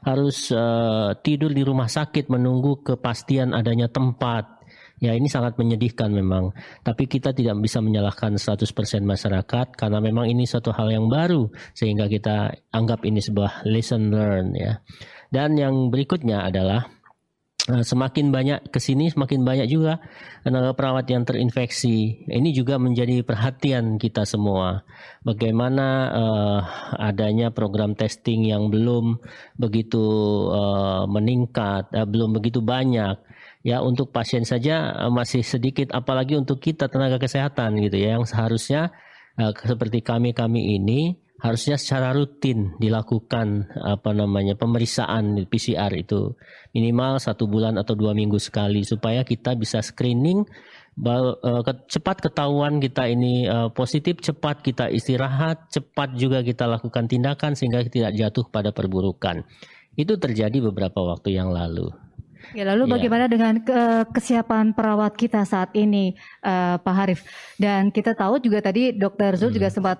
[0.00, 4.59] harus uh, tidur di rumah sakit menunggu kepastian adanya tempat
[5.00, 6.52] Ya ini sangat menyedihkan memang.
[6.84, 8.68] Tapi kita tidak bisa menyalahkan 100%
[9.00, 14.52] masyarakat karena memang ini suatu hal yang baru sehingga kita anggap ini sebuah lesson learn
[14.52, 14.84] ya.
[15.32, 16.84] Dan yang berikutnya adalah
[17.72, 20.04] eh, semakin banyak ke sini semakin banyak juga
[20.44, 22.28] tenaga perawat yang terinfeksi.
[22.28, 24.84] Ini juga menjadi perhatian kita semua.
[25.24, 26.60] Bagaimana uh,
[27.00, 29.16] adanya program testing yang belum
[29.56, 30.04] begitu
[30.52, 33.29] uh, meningkat, uh, belum begitu banyak
[33.60, 38.24] ya untuk pasien saja eh, masih sedikit apalagi untuk kita tenaga kesehatan gitu ya yang
[38.24, 38.92] seharusnya
[39.36, 46.36] uh, seperti kami kami ini harusnya secara rutin dilakukan apa namanya pemeriksaan PCR itu.
[46.76, 50.44] Minimal satu bulan atau dua minggu sekali supaya kita bisa screening
[51.00, 57.88] uh, cepat ketahuan kita ini positif cepat kita istirahat cepat juga kita lakukan tindakan sehingga
[57.88, 59.40] tidak jatuh pada perburukan.
[59.96, 61.88] Itu terjadi beberapa waktu yang lalu
[62.56, 62.90] Ya, lalu ya.
[62.98, 67.20] bagaimana dengan ke kesiapan perawat kita saat ini, uh, Pak Harif?
[67.60, 69.56] Dan kita tahu juga tadi Dokter Zul hmm.
[69.56, 69.98] juga sempat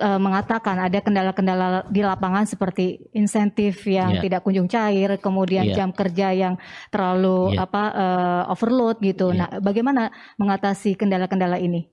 [0.00, 4.22] uh, mengatakan ada kendala-kendala di lapangan seperti insentif yang yeah.
[4.22, 5.76] tidak kunjung cair, kemudian yeah.
[5.76, 6.54] jam kerja yang
[6.92, 7.64] terlalu yeah.
[7.64, 9.32] apa uh, overload gitu.
[9.32, 9.38] Yeah.
[9.46, 11.88] Nah, bagaimana mengatasi kendala-kendala ini?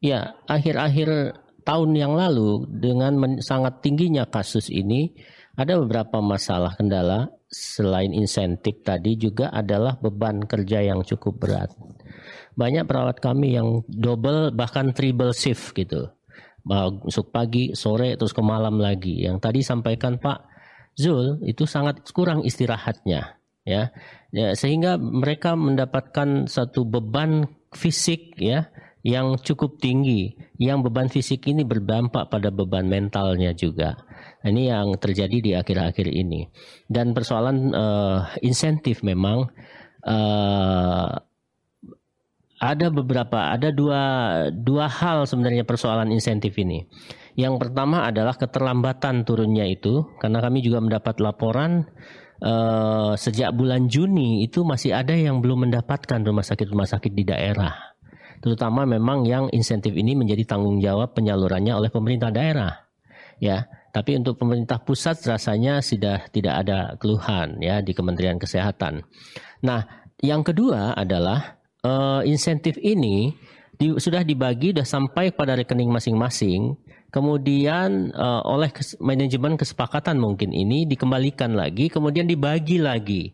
[0.00, 5.16] Ya, akhir-akhir tahun yang lalu dengan sangat tingginya kasus ini
[5.56, 11.70] ada beberapa masalah kendala selain insentif tadi juga adalah beban kerja yang cukup berat.
[12.56, 16.10] Banyak perawat kami yang double bahkan triple shift gitu.
[16.66, 19.22] Masuk pagi, sore, terus ke malam lagi.
[19.22, 20.50] Yang tadi sampaikan Pak
[20.98, 23.38] Zul itu sangat kurang istirahatnya.
[23.66, 23.90] Ya,
[24.30, 28.70] ya sehingga mereka mendapatkan satu beban fisik ya
[29.02, 34.05] yang cukup tinggi yang beban fisik ini berdampak pada beban mentalnya juga
[34.48, 36.46] ini yang terjadi di akhir-akhir ini.
[36.86, 39.50] Dan persoalan uh, insentif memang
[40.06, 41.10] uh,
[42.56, 44.02] ada beberapa, ada dua
[44.54, 46.86] dua hal sebenarnya persoalan insentif ini.
[47.36, 51.84] Yang pertama adalah keterlambatan turunnya itu, karena kami juga mendapat laporan
[52.40, 57.24] uh, sejak bulan Juni itu masih ada yang belum mendapatkan rumah sakit rumah sakit di
[57.24, 57.96] daerah
[58.40, 62.72] terutama memang yang insentif ini menjadi tanggung jawab penyalurannya oleh pemerintah daerah
[63.40, 63.64] ya
[63.96, 69.00] tapi untuk pemerintah pusat rasanya sudah tidak ada keluhan ya di Kementerian Kesehatan.
[69.64, 69.88] Nah,
[70.20, 73.32] yang kedua adalah uh, insentif ini
[73.72, 76.76] di, sudah dibagi sudah sampai pada rekening masing-masing.
[77.08, 83.32] Kemudian uh, oleh kes, manajemen kesepakatan mungkin ini dikembalikan lagi, kemudian dibagi lagi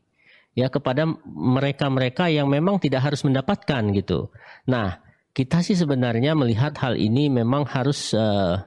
[0.54, 4.30] ya kepada mereka-mereka yang memang tidak harus mendapatkan gitu.
[4.70, 5.02] Nah,
[5.34, 8.62] kita sih sebenarnya melihat hal ini memang harus uh,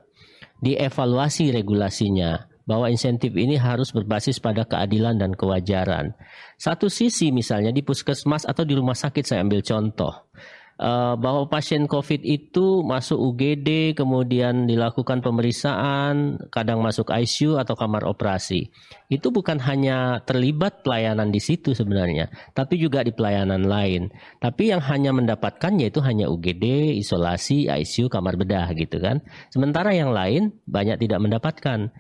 [0.66, 2.50] dievaluasi regulasinya.
[2.66, 6.18] bahwa insentif ini harus berbasis pada keadilan dan kewajaran.
[6.58, 10.34] Satu sisi misalnya di puskesmas atau di rumah sakit saya ambil contoh
[10.80, 18.04] uh, bahwa pasien COVID itu masuk UGD, kemudian dilakukan pemeriksaan, kadang masuk ICU atau kamar
[18.08, 18.72] operasi.
[19.08, 24.10] Itu bukan hanya terlibat pelayanan di situ sebenarnya, tapi juga di pelayanan lain.
[24.42, 29.22] Tapi yang hanya mendapatkannya itu hanya UGD, isolasi, ICU, kamar bedah gitu kan.
[29.54, 31.92] Sementara yang lain banyak tidak mendapatkan.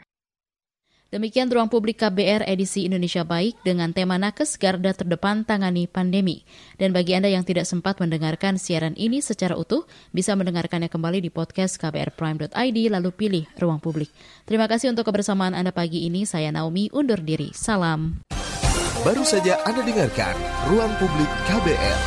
[1.14, 6.43] Demikian ruang publik KBR edisi Indonesia Baik dengan tema Nakes Garda Terdepan Tangani Pandemi.
[6.76, 11.30] Dan bagi Anda yang tidak sempat mendengarkan siaran ini secara utuh, bisa mendengarkannya kembali di
[11.30, 14.10] podcast kbrprime.id lalu pilih ruang publik.
[14.49, 16.26] Terima kasih untuk kebersamaan Anda pagi ini.
[16.26, 17.53] Saya Naomi undur diri.
[17.53, 18.26] Salam.
[19.06, 20.34] Baru saja Anda dengarkan
[20.66, 21.99] Ruang Publik KBR.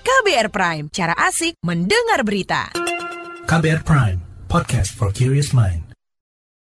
[0.00, 2.72] KBR Prime, cara asik mendengar berita.
[3.44, 5.87] KBR Prime, podcast for curious mind.